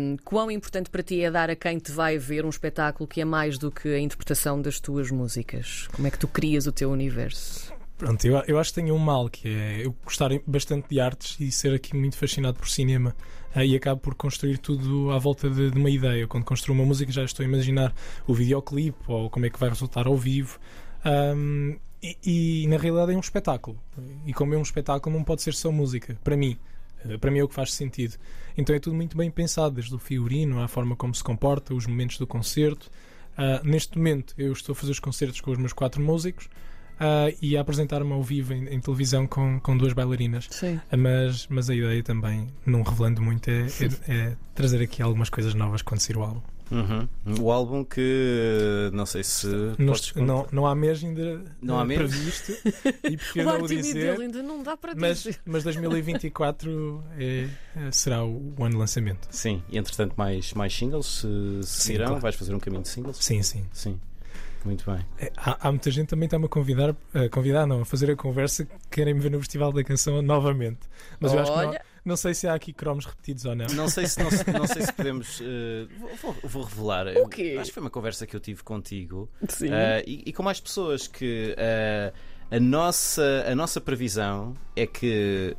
Um, 0.00 0.16
quão 0.24 0.50
importante 0.50 0.90
para 0.90 1.02
ti 1.02 1.22
é 1.22 1.30
dar 1.30 1.50
a 1.50 1.56
quem 1.56 1.78
te 1.78 1.92
vai 1.92 2.18
ver 2.18 2.44
um 2.44 2.48
espetáculo 2.48 3.06
que 3.06 3.20
é 3.20 3.24
mais 3.24 3.58
do 3.58 3.70
que 3.70 3.88
a 3.88 3.98
interpretação 3.98 4.60
das 4.60 4.80
tuas 4.80 5.10
músicas? 5.10 5.88
Como 5.92 6.08
é 6.08 6.10
que 6.10 6.18
tu 6.18 6.26
crias 6.26 6.66
o 6.66 6.72
teu 6.72 6.90
universo? 6.90 7.71
Pronto, 8.02 8.24
eu, 8.26 8.42
eu 8.48 8.58
acho 8.58 8.70
que 8.70 8.80
tenho 8.80 8.96
um 8.96 8.98
mal, 8.98 9.28
que 9.28 9.46
é 9.46 9.86
eu 9.86 9.94
gostar 10.04 10.30
bastante 10.44 10.88
de 10.88 10.98
artes 10.98 11.38
e 11.38 11.52
ser 11.52 11.72
aqui 11.72 11.94
muito 11.96 12.16
fascinado 12.16 12.58
por 12.58 12.68
cinema. 12.68 13.14
ah, 13.54 13.64
e 13.64 13.76
acabo 13.76 14.00
por 14.00 14.16
construir 14.16 14.58
tudo 14.58 15.12
à 15.12 15.18
volta 15.18 15.48
de, 15.48 15.70
de 15.70 15.78
uma 15.78 15.88
ideia. 15.88 16.26
Quando 16.26 16.44
construo 16.44 16.74
uma 16.74 16.84
música, 16.84 17.12
já 17.12 17.22
estou 17.22 17.44
a 17.44 17.48
imaginar 17.48 17.94
o 18.26 18.34
videoclipe 18.34 18.98
ou 19.06 19.30
como 19.30 19.46
é 19.46 19.50
que 19.50 19.58
vai 19.58 19.68
resultar 19.68 20.08
ao 20.08 20.16
vivo. 20.16 20.58
Ahm, 21.04 21.76
e, 22.02 22.64
e, 22.64 22.66
na 22.66 22.76
realidade 22.76 23.12
é 23.12 23.16
um 23.16 23.20
espetáculo. 23.20 23.78
E 24.26 24.32
como 24.32 24.52
é 24.52 24.58
um 24.58 24.62
espetáculo, 24.62 25.16
não 25.16 25.22
pode 25.22 25.42
ser 25.42 25.54
só 25.54 25.70
música. 25.70 26.18
Para 26.24 26.36
mim, 26.36 26.58
Eh, 27.04 27.18
para 27.18 27.30
mim 27.30 27.38
é 27.38 27.44
o 27.44 27.48
que 27.48 27.54
faz 27.54 27.72
sentido. 27.72 28.16
Então 28.56 28.74
é 28.74 28.78
tudo 28.78 28.94
muito 28.94 29.16
bem 29.16 29.30
pensado, 29.30 29.76
desde 29.76 29.94
o 29.94 29.98
figurino 29.98 30.60
à 30.60 30.68
forma 30.68 30.96
como 30.96 31.14
se 31.14 31.22
comporta, 31.22 31.74
os 31.74 31.86
momentos 31.86 32.18
do 32.18 32.26
concerto. 32.26 32.90
Ah, 33.36 33.60
neste 33.64 33.96
momento, 33.96 34.34
eu 34.36 34.52
estou 34.52 34.72
a 34.72 34.76
fazer 34.76 34.92
os 34.92 35.00
concertos 35.00 35.40
com 35.40 35.50
os 35.50 35.58
meus 35.58 35.72
quatro 35.72 36.02
músicos. 36.02 36.48
Ah, 37.00 37.32
e 37.40 37.56
a 37.56 37.60
apresentar-me 37.60 38.12
ao 38.12 38.22
vivo 38.22 38.52
em, 38.52 38.66
em 38.68 38.80
televisão 38.80 39.26
com, 39.26 39.58
com 39.60 39.76
duas 39.76 39.92
bailarinas. 39.92 40.46
Sim. 40.50 40.80
Ah, 40.90 40.96
Mas, 40.96 41.46
mas 41.48 41.68
a 41.70 41.74
ideia 41.74 42.02
também, 42.02 42.46
não 42.66 42.82
revelando 42.82 43.20
muito, 43.22 43.48
é, 43.48 43.66
é- 44.08 44.12
é 44.12 44.36
trazer 44.54 44.82
aqui 44.82 45.02
algumas 45.02 45.28
coisas 45.30 45.54
novas 45.54 45.82
quando 45.82 46.00
sair 46.00 46.16
o 46.16 46.22
álbum. 46.22 46.40
Uhum. 46.70 47.06
O 47.38 47.52
álbum 47.52 47.84
que 47.84 48.88
não 48.94 49.04
sei 49.04 49.22
se. 49.22 49.46
Não, 49.78 49.92
não, 50.24 50.46
não 50.50 50.66
há 50.66 50.74
mês 50.74 51.04
ainda 51.04 51.42
Não 51.60 51.78
há 51.78 51.84
mês? 51.84 51.98
previsto 52.00 52.52
e 53.04 53.18
O 53.42 53.44
não 53.44 53.66
dizer. 53.66 53.92
dele 53.92 54.22
ainda 54.24 54.42
não 54.42 54.62
dá 54.62 54.74
para 54.74 54.94
Mas, 54.94 55.18
dizer. 55.18 55.38
mas 55.44 55.64
2024 55.64 57.04
é, 57.18 57.48
é- 57.76 57.90
será 57.90 58.24
o, 58.24 58.54
o 58.56 58.64
ano 58.64 58.70
de 58.74 58.76
lançamento. 58.78 59.28
Sim, 59.30 59.62
e 59.68 59.76
entretanto 59.76 60.14
mais, 60.16 60.54
mais 60.54 60.74
singles 60.74 61.04
se, 61.06 61.28
se 61.62 61.82
Sim, 61.82 61.92
irão, 61.94 62.06
claro. 62.06 62.22
vais 62.22 62.36
fazer 62.36 62.54
um 62.54 62.58
caminho 62.60 62.82
de 62.82 62.88
singles? 62.88 63.18
Sim, 63.20 63.42
sim. 63.42 63.64
Sim. 63.72 64.00
Muito 64.64 64.88
bem. 64.90 65.04
É, 65.18 65.32
Há, 65.36 65.68
há 65.68 65.70
muita 65.72 65.90
gente 65.90 66.08
também 66.08 66.26
está-me 66.26 66.44
a 66.46 66.48
convidar, 66.48 66.94
a 67.14 67.28
convidar, 67.28 67.66
não, 67.66 67.82
a 67.82 67.84
fazer 67.84 68.10
a 68.10 68.16
conversa 68.16 68.64
que 68.64 68.72
querem 68.90 69.14
me 69.14 69.20
ver 69.20 69.30
no 69.30 69.38
Festival 69.38 69.72
da 69.72 69.82
Canção 69.82 70.22
novamente. 70.22 70.80
Mas 71.20 71.32
eu 71.32 71.40
acho 71.40 71.52
que 71.52 71.58
não, 71.58 71.68
Olha, 71.68 71.82
não 72.04 72.16
sei 72.16 72.34
se 72.34 72.46
há 72.48 72.54
aqui 72.54 72.72
cromos 72.72 73.04
repetidos 73.06 73.44
ou 73.44 73.54
não. 73.54 73.66
Não 73.74 73.88
sei 73.88 74.06
se, 74.06 74.18
não, 74.22 74.30
não 74.58 74.66
sei 74.66 74.82
se 74.82 74.92
podemos. 74.92 75.40
eh, 75.44 75.86
vou, 76.20 76.34
vou- 76.44 76.62
revelar. 76.64 77.06
O 77.18 77.28
quê? 77.28 77.56
Acho 77.60 77.70
que 77.70 77.74
foi 77.74 77.82
uma 77.82 77.90
conversa 77.90 78.26
que 78.26 78.34
eu 78.36 78.40
tive 78.40 78.62
contigo 78.62 79.28
sim. 79.48 79.68
eh, 79.72 80.04
e, 80.06 80.22
e 80.26 80.32
com 80.32 80.42
mais 80.42 80.60
pessoas 80.60 81.06
que 81.06 81.54
eh, 81.58 82.12
a, 82.50 82.60
nossa, 82.60 83.44
a 83.48 83.54
nossa 83.54 83.80
previsão 83.80 84.54
é 84.76 84.86
que 84.86 85.56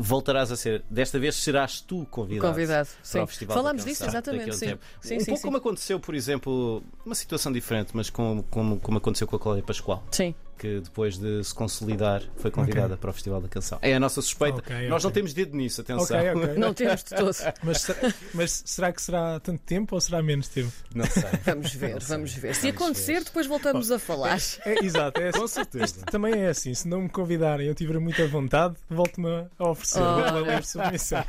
voltarás 0.00 0.50
a 0.50 0.56
ser. 0.56 0.82
Desta 0.90 1.18
vez 1.18 1.36
serás 1.36 1.80
tu 1.80 2.06
convidado. 2.06 2.48
Convidado. 2.52 2.88
para 2.88 3.04
Sim. 3.04 3.20
o 3.20 3.26
Festival 3.26 3.56
da 3.56 3.62
Falámos 3.62 3.84
disso, 3.84 4.04
exatamente. 4.04 4.50
um 4.50 4.52
Sim. 4.52 4.78
Sim, 5.00 5.16
um 5.16 5.20
sim, 5.20 5.26
pouco 5.26 5.42
como 5.42 5.56
aconteceu, 5.56 6.00
por 6.00 6.14
exemplo, 6.14 6.82
uma 7.04 7.14
situação 7.14 7.52
diferente, 7.52 7.90
mas 7.94 8.10
como, 8.10 8.42
como, 8.44 8.80
como 8.80 8.98
aconteceu 8.98 9.26
com 9.26 9.36
a 9.36 9.38
Cláudia 9.38 9.62
Pascoal. 9.62 10.02
Sim. 10.10 10.34
Que 10.60 10.78
depois 10.80 11.16
de 11.16 11.42
se 11.42 11.54
consolidar 11.54 12.22
foi 12.36 12.50
convidada 12.50 12.94
para 12.94 13.08
o 13.08 13.12
Festival 13.14 13.40
da 13.40 13.48
Canção. 13.48 13.78
É 13.80 13.94
a 13.94 13.98
nossa 14.00 14.20
suspeita. 14.20 14.58
Ok, 14.58 14.88
Nós 14.90 15.02
não 15.02 15.08
ok. 15.08 15.12
temos 15.22 15.32
dedo 15.32 15.56
nisso, 15.56 15.80
atenção. 15.80 16.18
Não 16.58 16.74
temos 16.74 17.02
de 17.02 17.14
todo. 17.14 17.30
Mas, 17.64 17.80
será, 17.80 18.14
mas 18.34 18.62
será 18.66 18.92
que 18.92 19.00
será 19.00 19.40
tanto 19.40 19.62
tempo 19.62 19.94
ou 19.94 20.00
será 20.00 20.22
menos 20.22 20.48
tempo? 20.48 20.70
Não 20.94 21.06
sei. 21.06 21.22
Vamos 21.46 21.72
ver, 21.74 21.98
vamos 22.00 22.34
ver. 22.34 22.54
Se 22.54 22.70
Vamos 22.70 22.82
acontecer, 22.82 23.14
ver. 23.14 23.24
depois 23.24 23.46
voltamos 23.46 23.90
a 23.90 23.98
falar. 23.98 24.38
É, 24.66 24.84
exato, 24.84 25.20
é 25.20 25.32
Com 25.32 25.44
assim. 25.44 25.54
certeza. 25.54 25.84
Isto 25.84 26.04
também 26.06 26.34
é 26.34 26.48
assim. 26.48 26.74
Se 26.74 26.86
não 26.86 27.02
me 27.02 27.08
convidarem 27.08 27.66
e 27.66 27.68
eu 27.68 27.74
tiver 27.74 27.98
muita 27.98 28.26
vontade, 28.26 28.74
volto-me 28.88 29.46
a 29.58 29.68
oferecer. 29.70 30.00
Oh. 30.02 30.32
Vou 30.32 30.42
ler 30.42 30.64
submissão. 30.64 31.24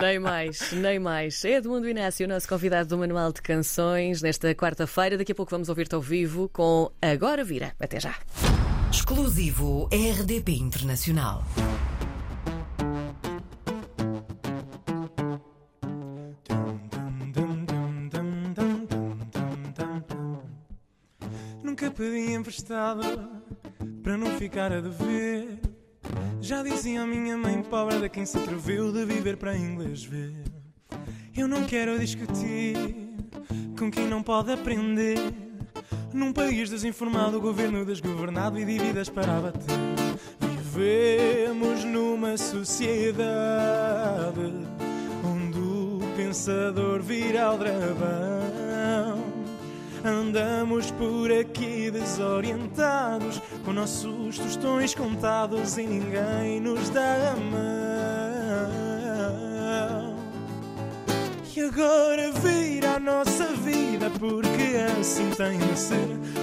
Nem 0.00 0.18
mais, 0.18 0.72
nem 0.72 0.98
mais. 0.98 1.44
É 1.44 1.56
Edmundo 1.56 1.88
Inácio, 1.88 2.26
nosso 2.26 2.48
convidado 2.48 2.88
do 2.88 2.98
Manual 2.98 3.32
de 3.32 3.42
Canções, 3.42 4.22
nesta 4.22 4.52
quarta-feira. 4.54 5.16
Daqui 5.16 5.32
a 5.32 5.34
pouco 5.34 5.50
vamos 5.50 5.68
ouvir-te 5.68 5.94
ao 5.94 6.00
vivo 6.00 6.48
com 6.52 6.90
Agora 7.00 7.44
Vira. 7.44 7.74
Até 7.78 8.00
já. 8.00 8.14
Exclusivo 8.92 9.88
RDP 9.90 10.52
Internacional. 10.52 11.42
Nunca 21.62 21.90
pedi 21.90 22.34
emprestado 22.34 23.02
para 24.02 24.18
não 24.18 24.26
ficar 24.38 24.70
a 24.70 24.82
dever. 24.82 25.58
Já 26.42 26.62
dizia 26.62 27.00
a 27.00 27.06
minha 27.06 27.38
mãe 27.38 27.62
pobre 27.62 27.98
da 27.98 28.10
quem 28.10 28.26
se 28.26 28.36
atreveu 28.36 28.92
de 28.92 29.06
viver 29.06 29.38
para 29.38 29.56
inglês 29.56 30.04
ver. 30.04 30.34
Eu 31.34 31.48
não 31.48 31.64
quero 31.64 31.98
discutir 31.98 32.76
com 33.78 33.90
quem 33.90 34.06
não 34.06 34.22
pode 34.22 34.52
aprender. 34.52 35.41
Num 36.12 36.32
país 36.32 36.68
desinformado, 36.68 37.40
governo 37.40 37.84
desgovernado 37.86 38.58
e 38.58 38.64
dívidas 38.64 39.08
para 39.08 39.38
abater. 39.38 39.62
Vivemos 40.74 41.84
numa 41.84 42.36
sociedade 42.36 43.02
onde 45.24 45.58
o 45.58 46.00
pensador 46.16 47.00
vira 47.00 47.44
aldrabão. 47.44 49.22
Andamos 50.04 50.90
por 50.90 51.32
aqui 51.32 51.90
desorientados, 51.90 53.40
com 53.64 53.72
nossos 53.72 54.36
tostões 54.36 54.94
contados 54.94 55.78
e 55.78 55.86
ninguém 55.86 56.60
nos 56.60 56.90
dá 56.90 57.32
a 57.32 57.36
mão. 57.36 57.72
E 61.54 61.60
agora 61.60 62.32
vida, 62.32 62.51
porque 64.22 64.76
assim 65.00 65.30
tem 65.30 65.58
de 65.58 65.76
ser, 65.76 65.98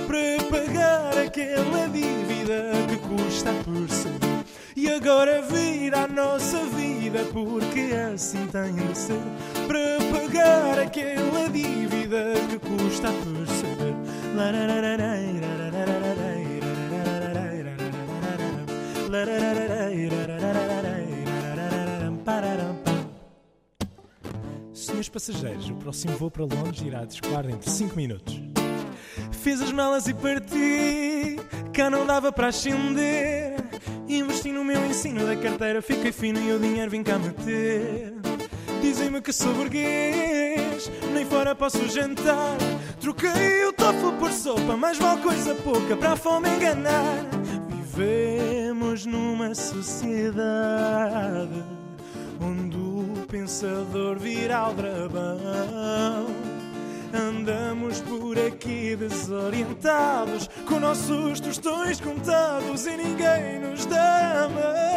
para 0.06 0.44
pagar 0.50 1.18
aquela 1.18 1.88
dívida 1.88 2.74
que 2.90 2.98
custa 2.98 3.54
por 3.64 3.90
saber. 3.90 4.44
E 4.76 4.90
agora 4.92 5.42
vira 5.44 6.04
a 6.04 6.08
nossa 6.10 6.58
vida, 6.76 7.20
porque 7.32 7.96
assim 8.14 8.46
tem 8.48 8.74
de 8.74 8.98
ser, 8.98 9.22
para 9.66 9.98
pagar 10.12 10.78
aquela 10.78 11.48
dívida 11.48 12.34
que 12.50 12.60
custa 12.60 13.08
por 13.08 13.48
saber. 13.48 13.70
Senhores 24.80 25.10
passageiros, 25.10 25.70
o 25.70 25.76
próximo 25.76 26.16
voo 26.16 26.32
para 26.32 26.44
Londres 26.44 26.82
irá 26.82 27.04
descolar 27.04 27.44
dentro 27.44 27.70
de 27.70 27.72
5 27.76 27.98
minutos. 27.98 28.42
Fiz 29.30 29.62
as 29.62 29.74
malas 29.74 30.08
e 30.08 30.14
parti, 30.14 31.36
cá 31.74 31.90
não 31.90 32.06
dava 32.06 32.32
para 32.32 32.48
ascender. 32.48 33.58
Investi 34.08 34.54
no 34.54 34.64
meu 34.64 34.86
ensino 34.86 35.26
da 35.26 35.36
carteira, 35.36 35.82
fiquei 35.82 36.14
fino 36.14 36.40
e 36.40 36.54
o 36.54 36.60
dinheiro 36.60 36.90
vim 36.90 37.04
cá 37.04 37.20
meter. 37.20 38.14
Dizem-me 38.82 39.22
que 39.22 39.34
sou 39.34 39.54
burguês, 39.54 40.90
nem 41.14 41.26
fora 41.26 41.54
posso 41.54 41.86
jantar. 41.90 42.58
Troquei 43.02 43.66
o 43.66 43.74
tofu 43.74 44.14
por 44.14 44.32
sopa, 44.32 44.78
mas 44.78 44.98
vale 44.98 45.22
coisa 45.22 45.56
pouca 45.56 45.98
para 45.98 46.14
a 46.14 46.16
fome 46.16 46.48
enganar. 46.48 47.26
Vivemos 47.68 49.06
numa 49.06 49.54
sociedade 49.54 50.20
onde 52.42 52.69
o 53.30 53.32
pensador 53.32 54.18
vira 54.18 54.58
aldrabão. 54.58 56.26
Andamos 57.14 58.02
por 58.02 58.38
aqui 58.40 58.96
desorientados, 58.96 60.50
com 60.68 60.80
nossos 60.80 61.40
tostões 61.40 62.02
contados 62.02 62.88
e 62.88 62.98
ninguém 62.98 63.60
nos 63.60 63.86
dá 63.86 64.46
a 64.46 64.50
mão. 64.50 64.90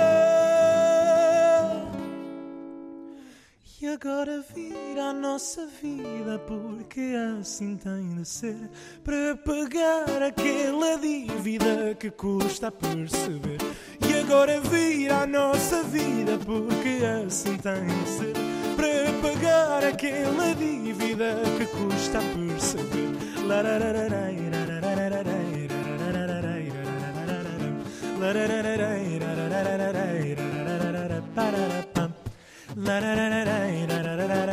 E 3.81 3.87
agora 3.89 4.43
vira 4.55 5.11
a 5.11 5.13
nossa 5.13 5.67
vida, 5.67 6.39
porque 6.47 7.15
assim 7.39 7.77
tem 7.77 8.15
de 8.15 8.25
ser, 8.25 8.71
para 9.05 9.37
pagar 9.37 10.23
aquela 10.23 10.97
dívida 10.97 11.95
que 11.99 12.11
custa 12.11 12.71
perceber. 12.71 13.59
E 14.23 14.25
agora 14.25 14.61
vira 14.61 15.23
a 15.23 15.27
nossa 15.27 15.83
vida, 15.83 16.39
porque 16.47 17.01
assim 17.05 17.57
tem 17.57 17.87
de 17.87 18.09
ser, 18.09 18.33
para 18.77 19.13
pagar 19.21 19.85
aquela 19.85 20.55
dívida 20.55 21.43
que 21.59 21.67
custa 21.67 22.19
a 22.19 22.23
perceber. 22.23 23.03
E 34.23 34.52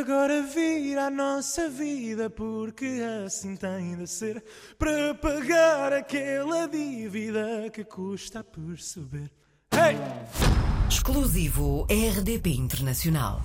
agora 0.00 0.42
vira 0.42 1.06
a 1.06 1.10
nossa 1.10 1.68
vida, 1.68 2.30
porque 2.30 3.00
assim 3.24 3.54
tem 3.54 3.96
de 3.96 4.06
ser, 4.06 4.42
para 4.78 5.14
pagar 5.14 5.92
aquela 5.92 6.66
dívida 6.66 7.68
que 7.70 7.84
custa 7.84 8.42
perceber. 8.42 9.30
Hey! 9.72 9.96
Exclusivo 10.88 11.86
RDP 11.90 12.50
Internacional. 12.50 13.42